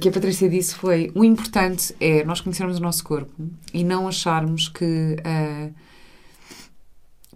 [0.01, 3.33] que a Patrícia disse foi: o importante é nós conhecermos o nosso corpo
[3.73, 5.17] e não acharmos que.
[5.21, 5.87] Uh,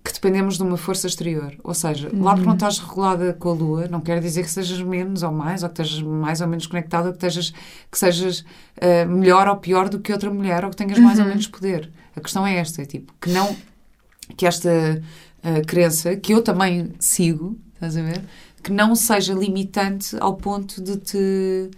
[0.03, 1.55] que dependemos de uma força exterior.
[1.63, 2.23] Ou seja, uhum.
[2.23, 5.31] lá porque não estás regulada com a Lua, não quer dizer que sejas menos ou
[5.31, 7.53] mais, ou que estejas mais ou menos conectada, ou que, estejas,
[7.91, 11.05] que sejas uh, melhor ou pior do que outra mulher, ou que tenhas uhum.
[11.05, 11.31] mais ou uhum.
[11.31, 11.91] menos poder.
[12.17, 13.55] A questão é esta, é tipo, que não,
[14.37, 18.23] que esta uh, crença, que eu também sigo, estás a ver?
[18.63, 21.71] Que não seja limitante ao ponto de te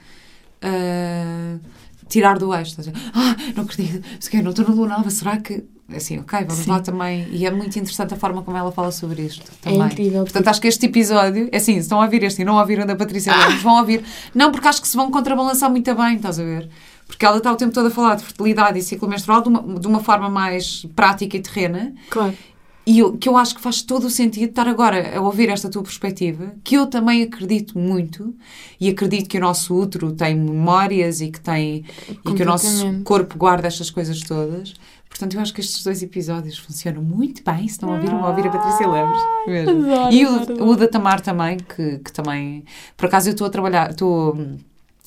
[0.63, 1.61] uh,
[2.09, 2.73] tirar do eixo.
[2.73, 3.01] Estás a ver?
[3.15, 4.05] Ah, não acredito,
[4.43, 5.65] não estou na lua nova, será que.
[5.95, 6.71] Assim, ok, vamos Sim.
[6.71, 7.29] lá também.
[7.31, 9.43] E é muito interessante a forma como ela fala sobre isto.
[9.43, 9.83] É também.
[9.83, 10.23] É incrível.
[10.23, 12.87] Portanto, acho que este episódio, é assim, se estão a ouvir este e não ouviram
[12.87, 13.51] da Patrícia ah.
[13.63, 14.03] vão ouvir.
[14.35, 16.71] Não, porque acho que se vão contrabalançar muito bem, estás a ver?
[17.07, 19.81] Porque ela está o tempo todo a falar de fertilidade e ciclo menstrual de uma,
[19.81, 21.93] de uma forma mais prática e terrena.
[22.09, 22.33] Claro.
[22.85, 25.71] E eu, que eu acho que faz todo o sentido estar agora a ouvir esta
[25.71, 28.35] tua perspectiva, que eu também acredito muito,
[28.81, 33.03] e acredito que o nosso útero tem memórias e que tem e que o nosso
[33.05, 34.75] corpo guarda estas coisas todas.
[35.09, 37.69] Portanto, eu acho que estes dois episódios funcionam muito bem.
[37.69, 39.19] Se não ouviram, ouvir a Patrícia Lemos.
[39.47, 39.87] Mesmo.
[40.11, 42.65] e o, o da Tamar também, que, que também.
[42.97, 43.91] Por acaso eu estou a trabalhar.
[43.91, 44.35] Estou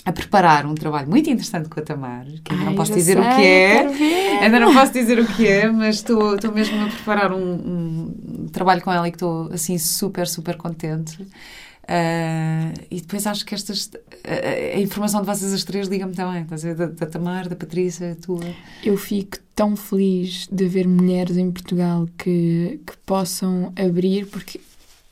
[0.06, 3.18] a preparar um trabalho muito interessante com a Tamar, que ainda Ai, não posso dizer
[3.18, 4.44] sei, o que é.
[4.44, 8.48] Ainda não posso dizer o que é, mas estou, estou mesmo a preparar um, um
[8.52, 11.20] trabalho com ela e que estou assim super, super contente.
[11.22, 13.92] Uh, e depois acho que estas
[14.24, 16.76] a, a informação de vocês as três liga-me também, estás a ver?
[16.76, 18.46] Da, da Tamar, da Patrícia, a tua.
[18.84, 24.60] Eu fico tão feliz de ver mulheres em Portugal que, que possam abrir, porque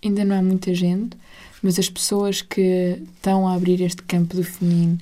[0.03, 1.17] ainda não há muita gente
[1.63, 4.99] mas as pessoas que estão a abrir este campo do feminino,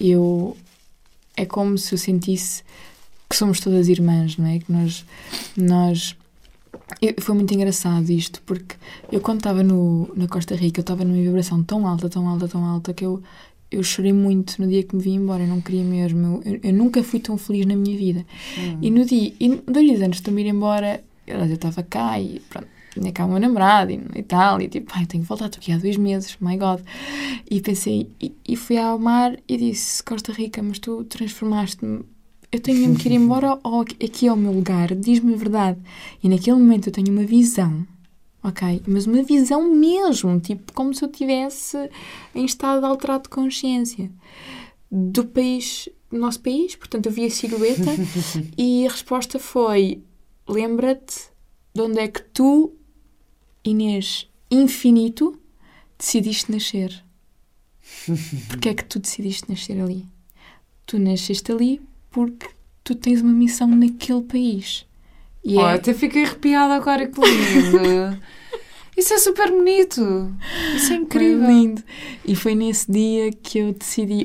[0.00, 0.56] eu
[1.36, 2.64] é como se eu sentisse
[3.28, 4.58] que somos todas irmãs, não é?
[4.58, 5.04] Que nós
[5.56, 6.16] nós
[7.00, 8.74] eu, foi muito engraçado isto, porque
[9.12, 12.64] eu quando estava na Costa Rica, eu estava numa vibração tão alta, tão alta, tão
[12.64, 13.22] alta, que eu,
[13.70, 16.40] eu chorei muito no dia que me vim embora, eu não queria mesmo.
[16.44, 18.24] Eu, eu nunca fui tão feliz na minha vida.
[18.58, 18.78] Hum.
[18.80, 22.40] E no dia, e dois dias antes de me ir embora, eu estava cá e
[22.48, 22.68] pronto,
[22.98, 25.60] tinha cá o meu namorado e, e tal, e tipo, ai, tenho que voltar, estou
[25.60, 26.80] aqui há dois meses, my God.
[27.50, 32.04] E pensei, e, e fui ao mar e disse, Costa Rica, mas tu transformaste-me,
[32.50, 35.78] eu tenho mesmo que ir embora ou aqui é o meu lugar, diz-me a verdade.
[36.22, 37.86] E naquele momento eu tenho uma visão,
[38.42, 38.82] ok?
[38.86, 41.90] Mas uma visão mesmo, tipo, como se eu tivesse
[42.34, 44.10] em estado alterado de consciência
[44.90, 47.90] do país, do nosso país, portanto eu vi a silhueta
[48.56, 50.02] e a resposta foi,
[50.48, 51.28] lembra-te
[51.74, 52.72] de onde é que tu
[53.68, 55.38] Inês infinito,
[55.98, 57.04] decidiste nascer.
[58.48, 60.06] Porquê é que tu decidiste nascer ali?
[60.86, 62.48] Tu nasceste ali porque
[62.82, 64.86] tu tens uma missão naquele país.
[65.44, 65.74] E oh, é...
[65.74, 68.20] até fiquei arrepiada agora, que lindo!
[68.96, 70.34] Isso é super bonito!
[70.74, 71.44] Isso é incrível!
[71.44, 71.84] Foi lindo!
[72.24, 74.24] E foi nesse dia que eu decidi.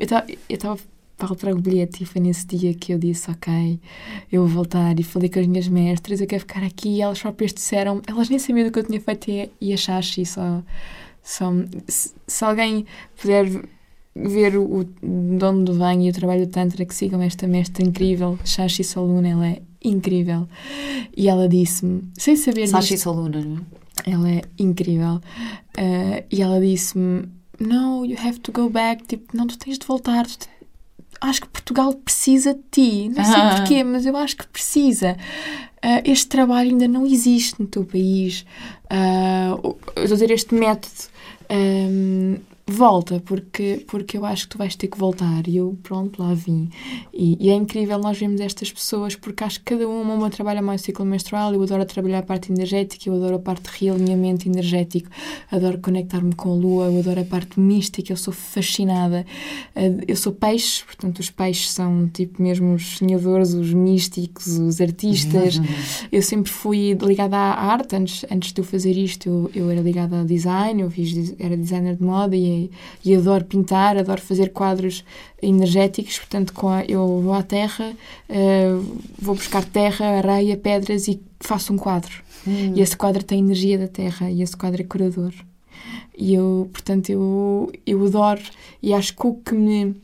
[0.49, 0.79] Eu estava
[1.17, 3.79] para trago o bilhete e foi nesse dia que eu disse, ok,
[4.31, 7.21] eu vou voltar e falei com as minhas mestras, eu quero ficar aqui e elas
[7.21, 10.61] próprias disseram, elas nem sabiam do que eu tinha feito e, e a Shashi só,
[11.23, 11.51] só
[11.87, 12.85] se, se, alguém
[13.19, 13.45] puder
[14.15, 14.85] ver o, o
[15.43, 19.47] onde vem e o trabalho do Tantra, que sigam esta mestra incrível, Shashi Soluna, ela
[19.47, 20.47] é incrível.
[21.15, 24.11] E ela disse-me, sem saber Shashi Soluna, não é?
[24.11, 25.21] Ela é incrível.
[25.77, 27.27] Uh, e ela disse-me,
[27.59, 30.37] no, you have to go back, tipo, não, tu tens de voltar, tu
[31.23, 33.09] acho que Portugal precisa de ti.
[33.09, 33.55] Não sei Ah.
[33.57, 35.17] porquê, mas eu acho que precisa.
[35.81, 38.45] Ah, este trabalho ainda não existe no teu país.
[38.89, 40.93] Ah, eu estou a dizer, este método
[41.49, 42.37] ahm,
[42.73, 45.47] volta, porque, porque eu acho que tu vais ter que voltar.
[45.47, 46.69] E eu, pronto, lá vim.
[47.13, 50.61] E, e é incrível nós vermos estas pessoas, porque acho que cada uma, uma trabalha
[50.61, 51.53] mais o ciclo menstrual.
[51.53, 55.09] Eu adoro trabalhar a parte energética, eu adoro a parte de realinhamento energético,
[55.51, 59.25] adoro conectar-me com a lua, eu adoro a parte mística, eu sou fascinada.
[59.75, 64.79] Eh, Eu sou peixe, portanto, os peixes são tipo mesmo os sonhadores, os místicos, os
[64.81, 65.59] artistas.
[66.11, 69.81] Eu sempre fui ligada à arte, antes, antes de eu fazer isto, eu, eu era
[69.81, 72.62] ligada a design, eu fiz, era designer de moda e,
[73.03, 75.03] e adoro pintar, adoro fazer quadros
[75.41, 77.93] energéticos, portanto, com a- eu vou à terra,
[78.29, 78.67] eh,
[79.19, 82.11] vou buscar terra, areia, pedras e faço um quadro.
[82.75, 85.33] E esse quadro tem energia da terra e esse quadro é curador.
[86.17, 88.41] E eu, portanto, eu, eu adoro
[88.81, 89.95] e acho que o que me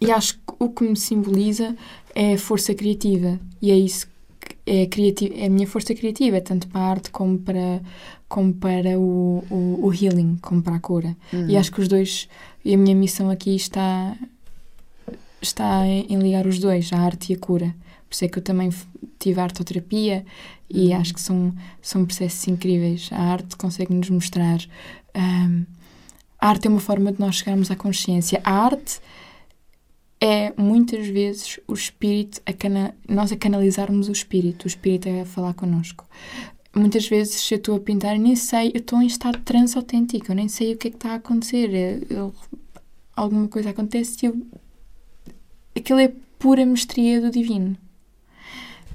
[0.00, 1.74] e acho que o que me simboliza
[2.14, 4.06] é a força criativa e é isso
[4.40, 7.80] que é, criati é a minha força criativa, tanto para a arte como para,
[8.28, 11.16] como para o, o, o healing, como para a cura.
[11.48, 12.28] E acho que os dois,
[12.64, 14.16] e a minha missão aqui está,
[15.40, 17.74] está em, em ligar os dois, a arte e a cura.
[18.08, 18.70] Por isso é que eu também
[19.18, 20.24] tive artoterapia
[20.68, 23.08] e acho que são, são processos incríveis.
[23.12, 24.58] A arte consegue nos mostrar.
[25.14, 25.64] ahm,
[26.38, 28.40] a arte é uma forma de nós chegarmos à consciência.
[28.44, 29.00] A arte
[30.20, 35.24] é muitas vezes o espírito, a cana nós a canalizarmos o espírito, o espírito a
[35.24, 36.06] falar connosco.
[36.76, 39.44] Muitas vezes se eu estou a pintar e nem sei, eu estou em estado de
[39.44, 41.70] transe autêntico, eu nem sei o que é que está a acontecer.
[42.10, 42.34] Eu- eu-
[43.16, 44.36] alguma coisa acontece e eu.
[45.74, 47.76] Aquilo é pura mestria do divino.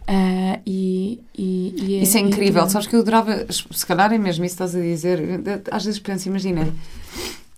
[0.08, 2.62] Ah, e, e, e Isso é incrível.
[2.64, 2.72] tudo.
[2.72, 5.20] Sabes que eu adorava, se calhar é mesmo isso que estás a dizer.
[5.72, 6.64] Às vezes penso, imagina,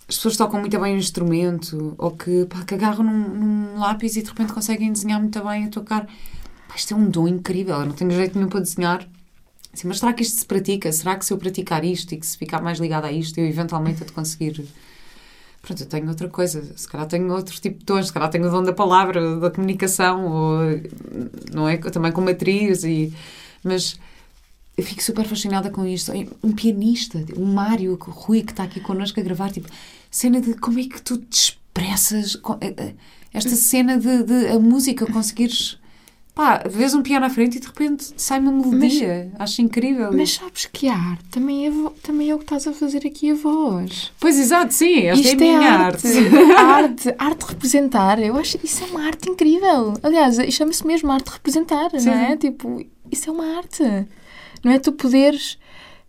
[0.08, 3.30] as pessoas tocam muito bem um instrumento ou que, pá, que agarram num,
[3.74, 6.06] num lápis e de repente conseguem desenhar muito bem a tocar.
[6.06, 7.76] Pá, isto é um dom incrível.
[7.80, 9.08] Eu não tenho jeito nenhum para desenhar.
[9.74, 10.92] Assim, mas será que isto se pratica?
[10.92, 13.46] Será que se eu praticar isto e que se ficar mais ligada a isto, eu
[13.48, 14.64] eventualmente hei de conseguir.
[15.62, 16.62] Pronto, eu tenho outra coisa.
[16.76, 18.08] Se calhar tenho outro tipo de dons.
[18.08, 20.58] Se calhar tenho o dom da palavra, da comunicação, ou,
[21.54, 21.78] não é?
[21.78, 22.84] Também como atriz.
[22.84, 23.14] E,
[23.64, 23.98] mas
[24.78, 26.12] eu fico super fascinada com isto.
[26.44, 29.70] Um pianista, o Mário, o Rui, que está aqui connosco a gravar, tipo,
[30.12, 32.38] cena de como é que tu te expressas.
[32.62, 32.94] eh, eh,
[33.34, 35.80] Esta cena de, de a música conseguires.
[36.36, 39.32] Pá, vês um piano à frente e de repente sai uma melodia.
[39.38, 40.12] Acho incrível.
[40.12, 41.72] Mas sabes que a arte também é,
[42.02, 44.12] também é o que estás a fazer aqui a voz.
[44.20, 45.02] Pois, exato, sim.
[45.02, 46.08] Esta Isto é a minha arte.
[46.58, 47.16] arte.
[47.20, 49.94] arte representar, eu acho isso é uma arte incrível.
[50.02, 52.10] Aliás, chama-se mesmo arte representar, Sim.
[52.10, 52.36] não é?
[52.36, 53.84] Tipo, isso é uma arte.
[54.64, 55.60] Não é tu poderes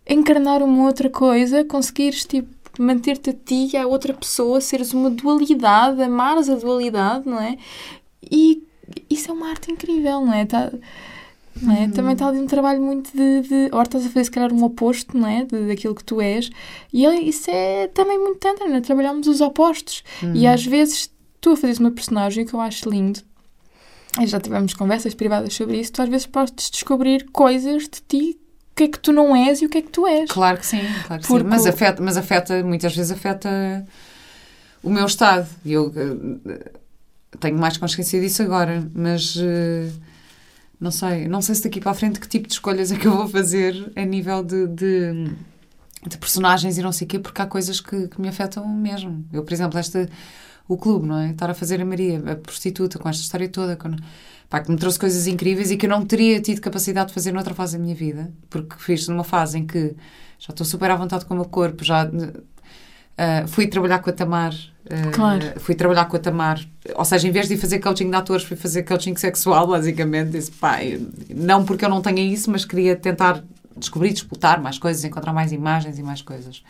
[0.09, 2.49] encarnar uma outra coisa, conseguires tipo
[2.79, 7.57] manter-te a ti e a outra pessoa, seres uma dualidade, amares a dualidade, não é?
[8.29, 8.63] E
[9.09, 10.45] isso é uma arte incrível, não é?
[10.45, 10.71] Tá,
[11.61, 11.87] não é?
[11.87, 13.69] Também está ali um trabalho muito de, de.
[13.71, 15.45] Ou estás a fazer, se calhar, um oposto, não é?
[15.45, 16.49] De, daquilo que tu és.
[16.91, 18.81] E isso é também muito tanto, não é?
[18.81, 20.03] Trabalhamos os opostos.
[20.33, 21.09] E às vezes,
[21.39, 23.21] tu a fazeres uma personagem que eu acho lindo,
[24.21, 28.39] e já tivemos conversas privadas sobre isso, tu às vezes podes descobrir coisas de ti,
[28.71, 30.29] o que é que tu não és e o que é que tu és.
[30.29, 31.49] Claro que sim, claro que Porque sim.
[31.49, 33.85] Mas afeta, mas afeta, muitas vezes afeta
[34.83, 35.47] o meu estado.
[35.63, 36.71] E Eu eh,
[37.39, 39.89] tenho mais consciência disso agora, mas eh,
[40.79, 43.07] não sei, não sei se daqui para a frente que tipo de escolhas é que
[43.07, 45.31] eu vou fazer a nível de, de,
[46.07, 49.25] de personagens e não sei o quê, porque há coisas que, que me afetam mesmo.
[49.31, 50.09] Eu, por exemplo, esta,
[50.67, 51.31] o clube, não é?
[51.31, 53.95] Estar a fazer a Maria, a prostituta, com esta história toda, com,
[54.49, 57.31] pá, que me trouxe coisas incríveis e que eu não teria tido capacidade de fazer
[57.31, 59.95] noutra fase da minha vida, porque fiz numa fase em que
[60.39, 62.09] já estou super à vontade com o meu corpo, já
[63.17, 64.53] ah, fui trabalhar com a Tamar.
[64.89, 65.59] Ah, Claro.
[65.59, 66.59] Fui trabalhar com a Tamar.
[66.95, 70.31] Ou seja, em vez de ir fazer coaching de atores, fui fazer coaching sexual, basicamente.
[70.31, 70.77] Disse, pá,
[71.29, 73.43] não porque eu não tenha isso, mas queria tentar
[73.77, 76.63] descobrir, disputar mais coisas, encontrar mais imagens e mais coisas.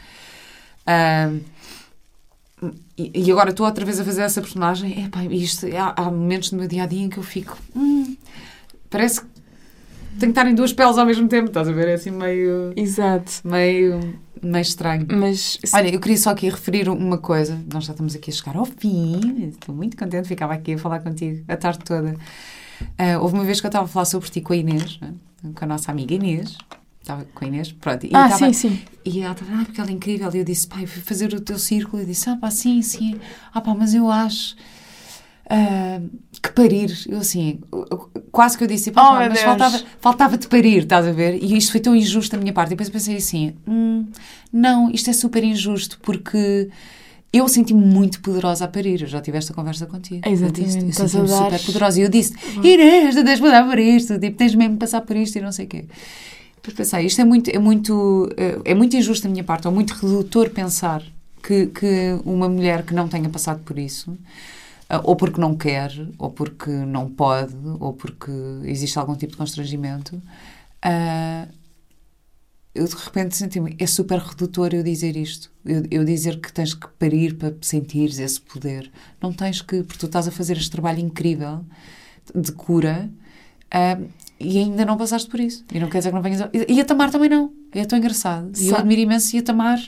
[0.88, 1.32] Ah,
[2.97, 5.05] e, e agora estou outra vez a fazer essa personagem.
[5.05, 7.57] Epá, isto, há, há momentos no meu dia a dia em que eu fico.
[7.76, 8.16] "Hum,
[8.89, 9.28] parece que
[10.20, 11.88] tenho que estar em duas peles ao mesmo tempo, estás a ver?
[11.88, 12.74] É assim meio.
[12.76, 13.41] Exato.
[13.43, 15.05] meio, meio estranho.
[15.11, 17.59] Mas Olha, eu queria só aqui referir uma coisa.
[17.72, 19.47] Nós já estamos aqui a chegar ao fim.
[19.49, 22.16] Estou muito contente, ficava aqui a falar contigo a tarde toda.
[22.97, 25.13] Ah, houve uma vez que eu estava a falar sobre ti com a Inês, né?
[25.53, 26.57] com a nossa amiga Inês.
[27.01, 28.05] Estava com a Inês, pronto.
[28.05, 28.82] E ah, estava- sim, sim.
[29.05, 30.30] e ela estava, ah, porque ela é incrível.
[30.34, 32.01] E eu disse, pai, fui fazer o teu círculo.
[32.01, 33.20] E disse, ah, pá, sim, sim.
[33.53, 34.55] Ah, pá, mas eu acho
[35.49, 36.01] ah,
[36.48, 36.91] que parir.
[37.08, 37.60] Eu assim,
[38.32, 39.41] quase que eu disse, Oh, mas Deus.
[39.43, 41.41] faltava, faltava-te parir, estás a ver?
[41.43, 42.70] E isto foi tão injusto da minha parte.
[42.70, 44.08] E depois pensei assim, hum,
[44.52, 46.70] não, isto é super injusto porque
[47.34, 49.02] eu senti-me muito poderosa a parir.
[49.02, 50.22] Eu já tive esta conversa contigo.
[50.28, 50.78] Exatamente.
[50.78, 52.00] Eu, eu senti-me super poderosa.
[52.00, 52.34] E eu disse:
[52.64, 54.20] Inês, tu tens de passar por isto.
[54.20, 55.86] Tipo, tens mesmo de passar por isto e não sei o quê.
[56.56, 58.30] Depois pensei: isto é muito, é, muito,
[58.64, 61.04] é muito injusto da minha parte, ou muito redutor pensar
[61.43, 64.18] que, que uma mulher que não tenha passado por isso
[65.03, 68.31] ou porque não quer, ou porque não pode, ou porque
[68.63, 70.15] existe algum tipo de constrangimento,
[70.86, 71.51] uh,
[72.73, 73.75] eu de repente senti-me.
[73.79, 75.49] É super redutor eu dizer isto.
[75.65, 78.91] Eu, eu, dizer que tens que parir para sentires esse poder.
[79.21, 81.65] Não tens que, porque tu estás a fazer este trabalho incrível
[82.33, 83.09] de cura
[83.73, 84.09] uh,
[84.39, 85.63] e ainda não passaste por isso.
[85.73, 86.41] E não quer dizer que não venhas.
[86.41, 86.49] A...
[86.67, 87.51] E a Tamar também não.
[87.71, 88.51] É tão engraçado.
[88.57, 89.79] E eu admiro imenso e a Tamar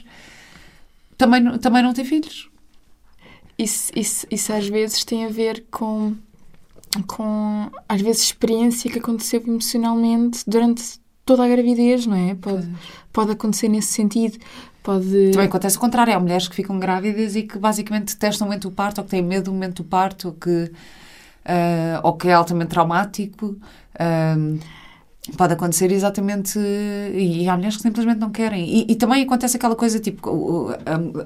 [1.16, 2.50] também, também não tem filhos
[3.58, 6.14] isso, isso, isso às vezes tem a ver com,
[7.06, 12.34] com, às vezes, experiência que aconteceu emocionalmente durante toda a gravidez, não é?
[12.36, 12.70] Pode,
[13.12, 14.38] pode acontecer nesse sentido.
[14.82, 15.32] Pode...
[15.32, 16.14] Também acontece o contrário.
[16.14, 19.10] Há mulheres que ficam grávidas e que basicamente testam o momento do parto, ou que
[19.10, 23.56] têm medo do momento do parto, ou que, uh, ou que é altamente traumático.
[23.94, 24.58] Uh,
[25.36, 26.58] Pode acontecer exatamente.
[26.58, 28.68] E há mulheres que simplesmente não querem.
[28.68, 30.70] E, e, também acontece aquela coisa tipo: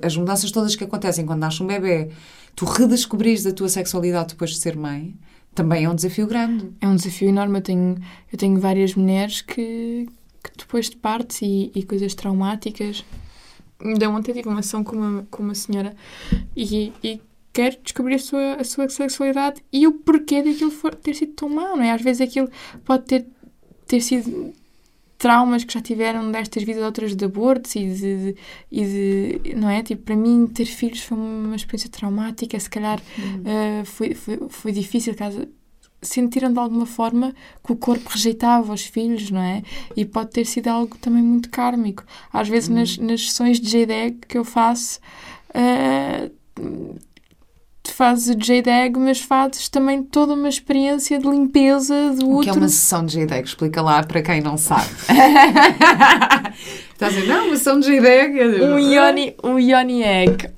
[0.03, 2.11] as mudanças todas que acontecem quando nasce um bebê,
[2.57, 5.15] tu redescobrires a tua sexualidade depois de ser mãe,
[5.55, 6.71] também é um desafio grande.
[6.81, 7.59] É um desafio enorme.
[7.59, 7.97] Eu tenho,
[8.33, 10.09] eu tenho várias mulheres que,
[10.43, 13.05] que depois de partes e, e coisas traumáticas.
[13.85, 15.95] Ainda ontem tive uma ação com uma, com uma senhora
[16.57, 17.21] e, e
[17.53, 21.49] quer descobrir a sua, a sua sexualidade e o porquê daquilo for, ter sido tão
[21.49, 21.91] mau, não é?
[21.91, 22.49] Às vezes aquilo
[22.85, 23.27] pode ter
[23.93, 24.55] ter sido
[25.19, 28.37] traumas que já tiveram destas vidas outras de abortos e de,
[28.71, 28.85] e
[29.43, 29.83] de, não é?
[29.83, 34.73] Tipo, para mim ter filhos foi uma experiência traumática, se calhar uh, foi, foi, foi
[34.73, 35.47] difícil, caso
[36.01, 37.35] sentiram de alguma forma
[37.65, 39.63] que o corpo rejeitava os filhos, não é?
[39.95, 42.03] E pode ter sido algo também muito kármico.
[42.33, 42.75] Às vezes hum.
[42.75, 44.99] nas, nas sessões de JDEG que eu faço,
[45.51, 46.99] uh,
[47.91, 52.37] fazes JDEG, mas fazes também toda uma experiência de limpeza do útero.
[52.37, 53.49] O que é uma sessão de JDEG?
[53.49, 54.89] Explica lá para quem não sabe.
[56.93, 58.63] Estás a dizer, não, uma sessão de JDEG.
[58.63, 60.49] Um Yoni, um Yoni Egg.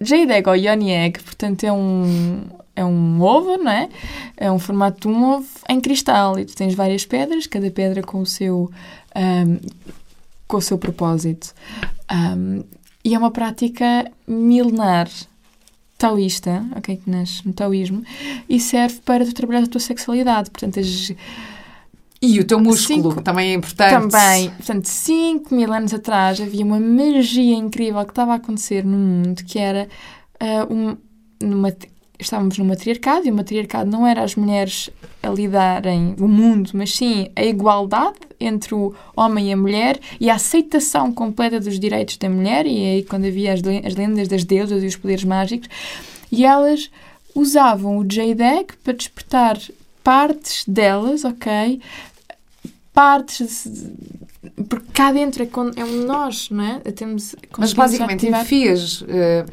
[0.00, 2.44] JDEG ou Yoni Egg, portanto, é um,
[2.76, 3.88] é um ovo, não é?
[4.36, 8.02] É um formato de um ovo em cristal e tu tens várias pedras, cada pedra
[8.02, 8.70] com o seu,
[9.14, 9.58] um,
[10.46, 11.54] com o seu propósito.
[12.10, 12.64] Um,
[13.04, 15.08] e é uma prática milenar
[16.04, 18.02] taoísta, ok, que nasce no taoísmo,
[18.48, 20.50] e serve para tu trabalhar a tua sexualidade.
[20.50, 21.12] Portanto, as,
[22.20, 24.10] e o teu músculo, cinco, também é importante.
[24.10, 24.50] Também.
[24.50, 29.44] Portanto, 5 mil anos atrás havia uma magia incrível que estava a acontecer no mundo,
[29.44, 29.88] que era
[30.42, 30.96] uh, um,
[31.42, 31.72] numa,
[32.18, 34.90] estávamos no matriarcado, e o matriarcado não era as mulheres
[35.22, 40.30] a lidarem o mundo, mas sim a igualdade entre o homem e a mulher e
[40.30, 44.44] a aceitação completa dos direitos da mulher, e aí quando havia as, as lendas das
[44.44, 45.68] deusas e os poderes mágicos,
[46.30, 46.90] e elas
[47.34, 49.58] usavam o Jade para despertar
[50.02, 51.80] partes delas, ok?
[52.92, 53.66] Partes
[54.68, 56.78] porque cá dentro é, quando, é um nós, não é?
[56.92, 59.06] Temos, Mas basicamente enfias uh,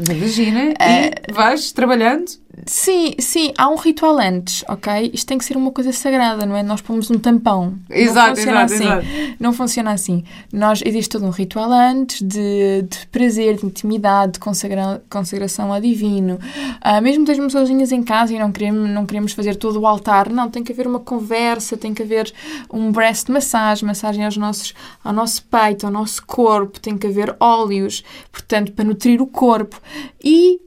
[0.08, 5.10] na vagina uh, e vais trabalhando Sim, sim, há um ritual antes, ok?
[5.14, 6.62] Isto tem que ser uma coisa sagrada, não é?
[6.62, 7.78] Nós pomos um tampão.
[7.90, 8.84] Exato, não funciona exato, assim.
[8.84, 9.36] exato.
[9.40, 10.24] Não funciona assim.
[10.52, 15.80] Nós, existe todo um ritual antes de, de prazer, de intimidade, de consagra, consagração ao
[15.80, 16.36] divino.
[16.36, 19.88] Uh, mesmo que estejamos sozinhas em casa e não queremos, não queremos fazer todo o
[19.88, 22.32] altar, não, tem que haver uma conversa, tem que haver
[22.72, 24.74] um breast massage, massagem aos nossos,
[25.04, 29.80] ao nosso peito, ao nosso corpo, tem que haver óleos, portanto, para nutrir o corpo.
[30.24, 30.60] E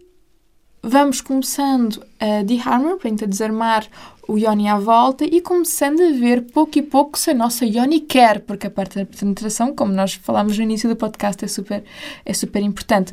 [0.84, 3.86] vamos começando a de-harmer, portanto, a desarmar
[4.28, 8.00] o Yoni à volta e começando a ver pouco e pouco se a nossa Yoni
[8.00, 11.84] quer, porque a parte da penetração, como nós falámos no início do podcast, é super,
[12.24, 13.12] é super importante.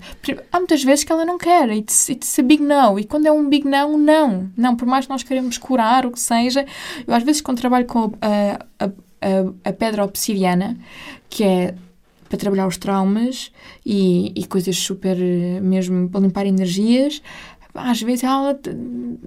[0.51, 3.31] Há muitas vezes que ela não quer, it's, it's a big no, e quando é
[3.31, 4.49] um big não, não.
[4.55, 6.65] Não, por mais que nós queremos curar, o que seja,
[7.07, 10.77] eu às vezes quando trabalho com a, a, a, a pedra obsidiana,
[11.29, 11.75] que é
[12.31, 13.51] para trabalhar os traumas
[13.85, 15.17] e, e coisas super
[15.61, 17.21] mesmo para limpar energias,
[17.73, 18.59] às vezes ela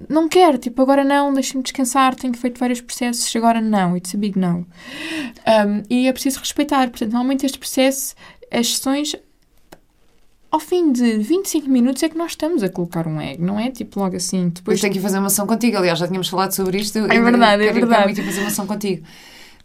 [0.09, 4.18] não quer, tipo, agora não, deixa-me descansar, tenho feito vários processos, agora não, it's a
[4.18, 4.66] big no.
[5.47, 8.14] Um, e é preciso respeitar, portanto, normalmente este processo,
[8.51, 9.16] as sessões,
[10.51, 13.70] ao fim de 25 minutos é que nós estamos a colocar um egg, não é
[13.70, 14.51] tipo logo assim.
[14.51, 14.78] Depois...
[14.78, 16.99] Eu tenho que fazer uma ação contigo, aliás, já tínhamos falado sobre isto.
[16.99, 18.20] É verdade, é verdade.
[18.20, 19.05] Eu fazer uma ação contigo.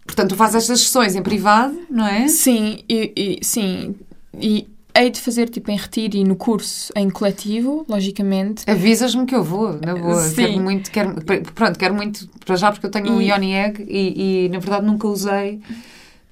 [0.06, 2.28] Portanto, tu fazes estas sessões em privado, não é?
[2.28, 3.96] Sim, e, e sim.
[4.34, 8.70] E hei de fazer tipo em retiro e no curso em coletivo, logicamente.
[8.70, 10.22] Avisas-me que eu vou, na boa.
[10.22, 10.36] Sim.
[10.36, 11.16] Quero muito, quero,
[11.54, 13.10] pronto, quero muito para já porque eu tenho e...
[13.12, 15.62] um Yoni Egg e, e, na verdade nunca usei.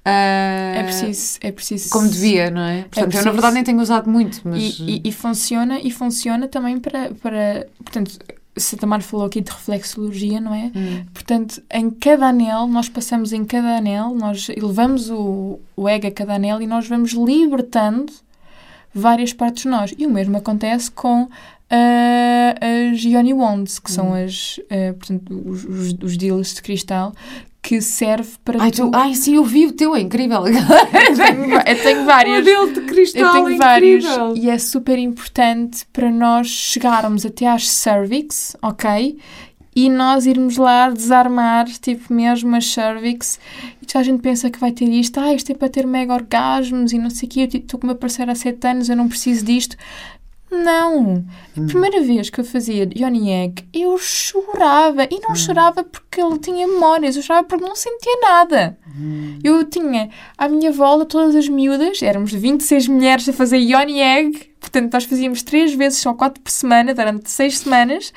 [0.04, 1.90] é preciso, é preciso.
[1.90, 2.82] Como devia, não é?
[2.82, 4.78] Portanto, é eu na verdade nem tenho usado muito, mas.
[4.80, 7.10] E, e, e, funciona, e funciona também para.
[7.22, 8.18] para portanto,
[8.56, 10.72] se a Tamar falou aqui de reflexologia, não é?
[10.74, 11.04] Hum.
[11.14, 16.10] Portanto, em cada anel, nós passamos em cada anel, nós elevamos o, o ego a
[16.10, 18.12] cada anel e nós vamos libertando
[18.92, 19.94] várias partes de nós.
[19.96, 23.94] E o mesmo acontece com uh, as Yoni Wands, que hum.
[23.94, 27.12] são as, uh, portanto, os, os, os deals de cristal,
[27.60, 28.90] que serve para ai, tu...
[28.94, 30.46] ai, sim, eu vi o teu, é incrível.
[30.46, 32.38] eu, tenho, eu tenho vários.
[32.38, 34.04] Modelo de cristal, Eu tenho é vários.
[34.36, 39.18] E é super importante para nós chegarmos até às cervix, ok?
[39.78, 43.38] E nós irmos lá desarmar, tipo, mesmo as cervix.
[43.80, 45.20] E já a gente pensa que vai ter isto.
[45.20, 47.40] Ah, isto é para ter mega orgasmos e não sei o quê.
[47.42, 49.76] Eu estou com uma parceira há sete anos, eu não preciso disto.
[50.50, 51.24] Não!
[51.56, 51.66] A hum.
[51.68, 55.04] primeira vez que eu fazia Yoni Egg, eu chorava.
[55.04, 55.36] E não hum.
[55.36, 58.76] chorava porque ele tinha memórias, eu chorava porque não sentia nada.
[58.98, 59.38] Hum.
[59.44, 64.50] Eu tinha à minha volta todas as miúdas, éramos 26 mulheres a fazer Yoni Egg,
[64.68, 68.12] Portanto, nós fazíamos três vezes, só quatro por semana, durante seis semanas,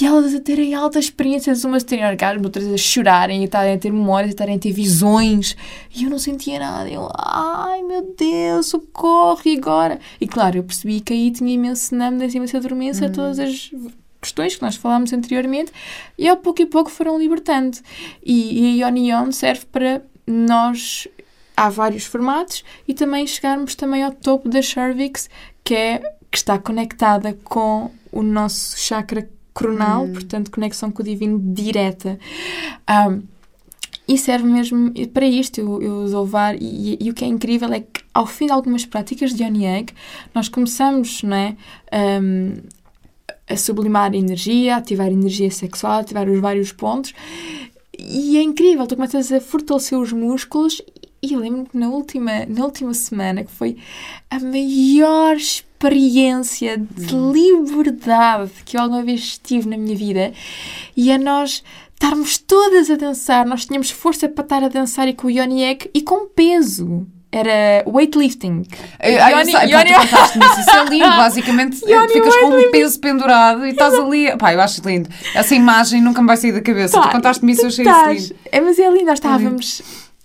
[0.00, 3.74] e elas a terem altas experiências, umas a terem orgasmo, outras a chorarem, e estarem
[3.74, 5.56] a ter memórias, e estarem a ter visões,
[5.92, 6.88] e eu não sentia nada.
[6.88, 9.98] Eu, ai meu Deus, socorro, e agora?
[10.20, 13.12] E claro, eu percebi que aí tinha imenso sonâmbulas, imensa dormência, hum.
[13.12, 13.70] todas as
[14.20, 15.72] questões que nós falámos anteriormente,
[16.16, 17.78] e ao pouco e pouco foram libertando.
[18.24, 21.08] E, e a Ionion serve para nós
[21.56, 25.28] há vários formatos e também chegarmos também ao topo da cervix,
[25.64, 25.98] que é
[26.30, 30.12] que está conectada com o nosso chakra coronal, hum.
[30.12, 32.18] portanto, conexão com o divino direta.
[32.88, 33.22] Um,
[34.08, 36.28] e serve mesmo para isto, eu, eu uso
[36.60, 39.64] e, e, o que é incrível é que ao fim de algumas práticas de Yoni
[39.64, 39.92] Egg,
[40.34, 41.56] nós começamos, não é,
[42.20, 42.54] um,
[43.48, 47.14] a sublimar energia, a ativar energia sexual, a ativar os vários pontos,
[47.96, 50.82] e é incrível, tu começas a fortalecer os músculos
[51.22, 53.76] e lembro-me que na última, na última semana, que foi
[54.28, 57.30] a maior experiência de hum.
[57.30, 60.32] liberdade que eu alguma vez tive na minha vida,
[60.96, 61.62] e a nós
[61.94, 65.62] estarmos todas a dançar, nós tínhamos força para estar a dançar e com o Yoni
[65.62, 68.64] Egg e com peso era weightlifting.
[69.00, 69.94] Eu, Yoni, eu Yoni...
[69.94, 70.60] tu contaste-me isso.
[70.60, 71.84] Isso é lindo, basicamente.
[71.88, 74.36] Yoni ficas com um peso pendurado e estás ali.
[74.36, 75.08] Pá, eu acho lindo.
[75.34, 77.00] Essa imagem nunca me vai sair da cabeça.
[77.00, 78.40] Pá, tu contaste-me isso, eu achei isso lindo.
[78.50, 79.82] É, mas é lindo, nós estávamos.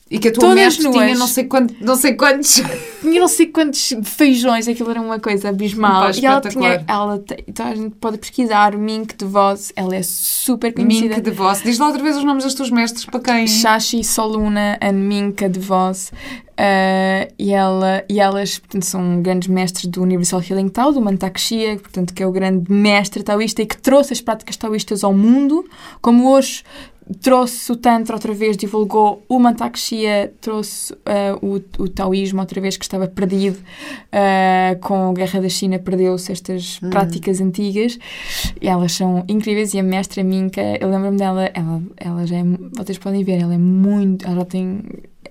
[0.09, 0.95] E que a tua Todas nuas.
[0.95, 2.61] tinha não sei, quanto, não sei quantos.
[3.01, 6.11] Tinha não sei quantos feijões, aquilo era uma coisa abismal.
[6.11, 6.83] Pá, e ela tinha.
[6.87, 11.15] Ela então a gente pode pesquisar Mink de Voz, ela é super conhecida.
[11.15, 11.61] Mink de Voz.
[11.61, 13.47] Diz lá outra vez os nomes dos teus mestres para quem?
[13.47, 16.11] Shashi Soluna e Minka de Voz.
[16.59, 21.39] Uh, e, ela, e elas portanto, são grandes mestres do Universal Healing Tao, do Mantak
[21.39, 25.13] Shia, portanto, que é o grande mestre taoísta e que trouxe as práticas taoístas ao
[25.13, 25.63] mundo,
[26.01, 26.63] como hoje
[27.21, 30.97] trouxe o Tantra outra vez, divulgou o Mantak Shia, trouxe uh,
[31.41, 36.31] o, o taoísmo outra vez que estava perdido uh, com a Guerra da China, perdeu-se
[36.31, 36.89] estas hum.
[36.89, 37.97] práticas antigas
[38.61, 42.43] e elas são incríveis e a mestra Minka, eu lembro-me dela, ela, ela já é,
[42.77, 44.83] vocês podem ver, ela é muito, ela tem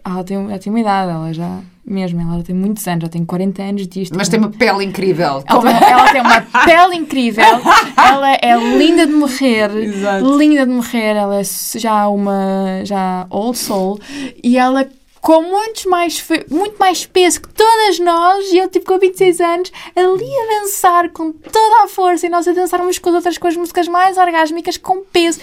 [0.06, 1.60] ela tem, já tem uma idade, ela já.
[1.84, 4.16] Mesmo, ela tem muitos anos, já tem 40 anos disto.
[4.16, 5.44] Mas tem uma pele incrível.
[5.46, 7.44] Ela, tem, ela tem uma pele incrível,
[7.96, 9.70] ela é linda de morrer.
[9.76, 10.36] Exato.
[10.36, 11.42] Linda de morrer, ela é
[11.76, 12.84] já uma.
[12.84, 14.00] já old soul.
[14.42, 14.88] E ela
[15.20, 19.72] com muitos mais, muito mais peso que todas nós, e eu, tipo, com 26 anos,
[19.96, 23.48] ali a dançar com toda a força, e nós a dançarmos com as outras com
[23.48, 25.40] as músicas mais orgásmicas, com peso.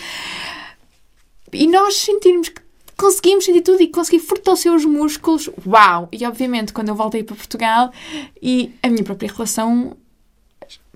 [1.52, 2.62] E nós sentirmos que
[2.98, 5.50] conseguimos sentir tudo e consegui fortalecer os músculos.
[5.66, 6.10] Uau!
[6.12, 7.92] E obviamente, quando eu voltei para Portugal
[8.42, 9.98] e a minha própria relação,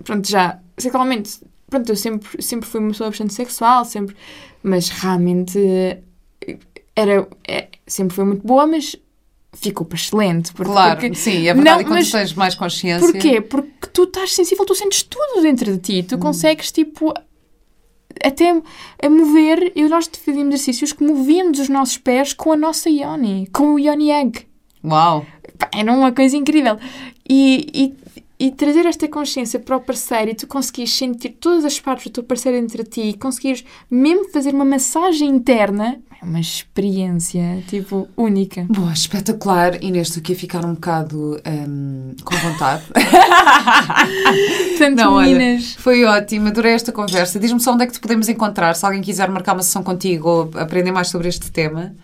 [0.04, 4.16] pronto, já sexualmente, pronto, eu sempre, sempre fui uma pessoa bastante sexual, sempre,
[4.62, 5.58] mas realmente
[6.94, 8.96] era, é, sempre foi muito boa, mas
[9.52, 10.52] ficou para excelente.
[10.52, 13.06] Porque, claro, porque, sim, é verdade, não, e quando tens mais consciência...
[13.06, 13.40] Porquê?
[13.40, 16.20] Porque tu estás sensível, tu sentes tudo dentro de ti, tu hum.
[16.20, 17.12] consegues, tipo,
[18.24, 18.50] até
[19.02, 23.48] a mover, e nós fazíamos exercícios que movíamos os nossos pés com a nossa Yoni,
[23.52, 24.46] com o Yoni Egg.
[24.84, 25.26] Uau!
[25.74, 26.78] Era uma coisa incrível.
[27.28, 31.78] E, e, e, trazer esta consciência para o parceiro e tu conseguires sentir todas as
[31.78, 36.40] partes do teu parceiro entre ti e conseguires mesmo fazer uma massagem interna é uma
[36.40, 38.66] experiência, tipo, única.
[38.68, 39.80] Boa, espetacular.
[39.80, 42.82] Inês, estou aqui a ficar um bocado um, com vontade.
[44.78, 45.74] Tanto Não, meninas.
[45.74, 47.38] Olha, foi ótimo, adorei esta conversa.
[47.38, 50.28] Diz-me só onde é que te podemos encontrar, se alguém quiser marcar uma sessão contigo
[50.28, 51.94] ou aprender mais sobre este tema.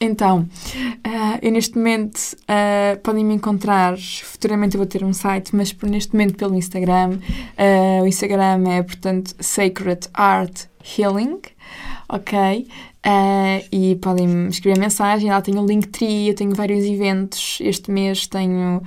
[0.00, 5.54] Então, uh, eu neste momento uh, podem me encontrar, futuramente eu vou ter um site,
[5.54, 7.18] mas por neste momento pelo Instagram.
[7.58, 10.64] Uh, o Instagram é, portanto, Sacred Art
[10.98, 11.40] Healing
[12.08, 12.66] ok?
[13.06, 15.30] Uh, e podem me escrever mensagem.
[15.30, 17.58] Lá tenho o Linktree, eu tenho vários eventos.
[17.60, 18.82] Este mês tenho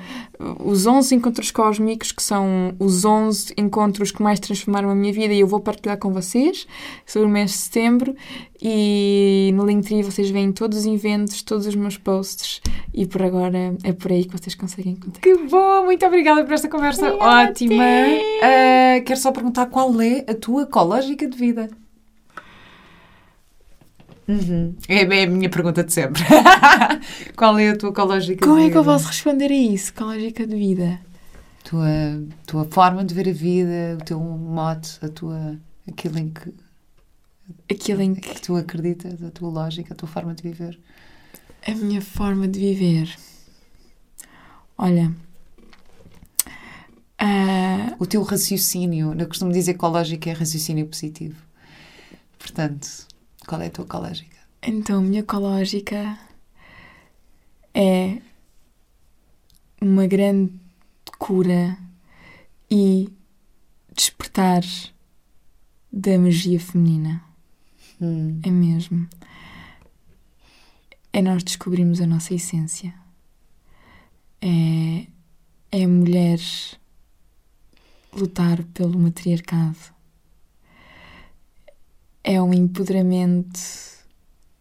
[0.60, 5.34] os 11 encontros cósmicos, que são os 11 encontros que mais transformaram a minha vida
[5.34, 6.68] e eu vou partilhar com vocês
[7.06, 8.14] sobre o mês de setembro.
[8.62, 12.62] E no Linktree vocês veem todos os eventos, todos os meus posts
[12.94, 15.22] e por agora é por aí que vocês conseguem encontrar.
[15.22, 15.86] Que bom!
[15.86, 17.84] Muito obrigada por esta conversa obrigada ótima.
[17.86, 21.70] Uh, quero só perguntar qual é a tua ecológica de vida?
[24.30, 24.76] Uhum.
[24.88, 26.22] É, é, a minha pergunta de sempre.
[27.36, 28.70] Qual é a tua ecológica Como de vida?
[28.70, 29.90] Como é que eu posso responder a isso?
[29.90, 31.02] Ecológica de vida?
[31.64, 31.88] Tua,
[32.46, 35.58] tua forma de ver a vida, o teu mote, a tua,
[35.88, 36.54] aquilo em que.
[37.72, 38.22] Aquilo em que...
[38.22, 40.80] que tu acreditas, a tua lógica, a tua forma de viver.
[41.66, 43.18] A minha forma de viver.
[44.78, 45.12] Olha.
[47.20, 47.96] Uh...
[47.98, 49.16] O teu raciocínio.
[49.18, 51.36] Eu costumo dizer que ecológico é raciocínio positivo.
[52.38, 53.09] Portanto,
[53.50, 54.38] qual é a tua ecológica?
[54.62, 56.20] Então, a minha ecológica
[57.74, 58.22] é
[59.82, 60.54] uma grande
[61.18, 61.76] cura
[62.70, 63.10] e
[63.92, 64.62] despertar
[65.92, 67.24] da magia feminina.
[68.00, 68.40] Hum.
[68.44, 69.10] É mesmo.
[71.12, 72.94] É nós descobrirmos a nossa essência.
[74.40, 75.08] É,
[75.72, 76.40] é a mulher
[78.14, 79.99] lutar pelo matriarcado
[82.30, 83.60] é um empoderamento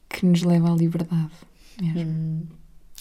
[0.09, 1.29] que nos leva à liberdade
[1.79, 2.11] mesmo.
[2.11, 2.43] Hum,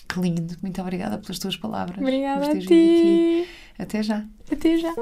[0.09, 0.57] que lindo.
[0.61, 1.97] Muito obrigada pelas tuas palavras.
[1.97, 2.65] Obrigada a ti.
[2.65, 3.47] Aqui.
[3.79, 4.25] Até já.
[4.51, 4.93] Até já.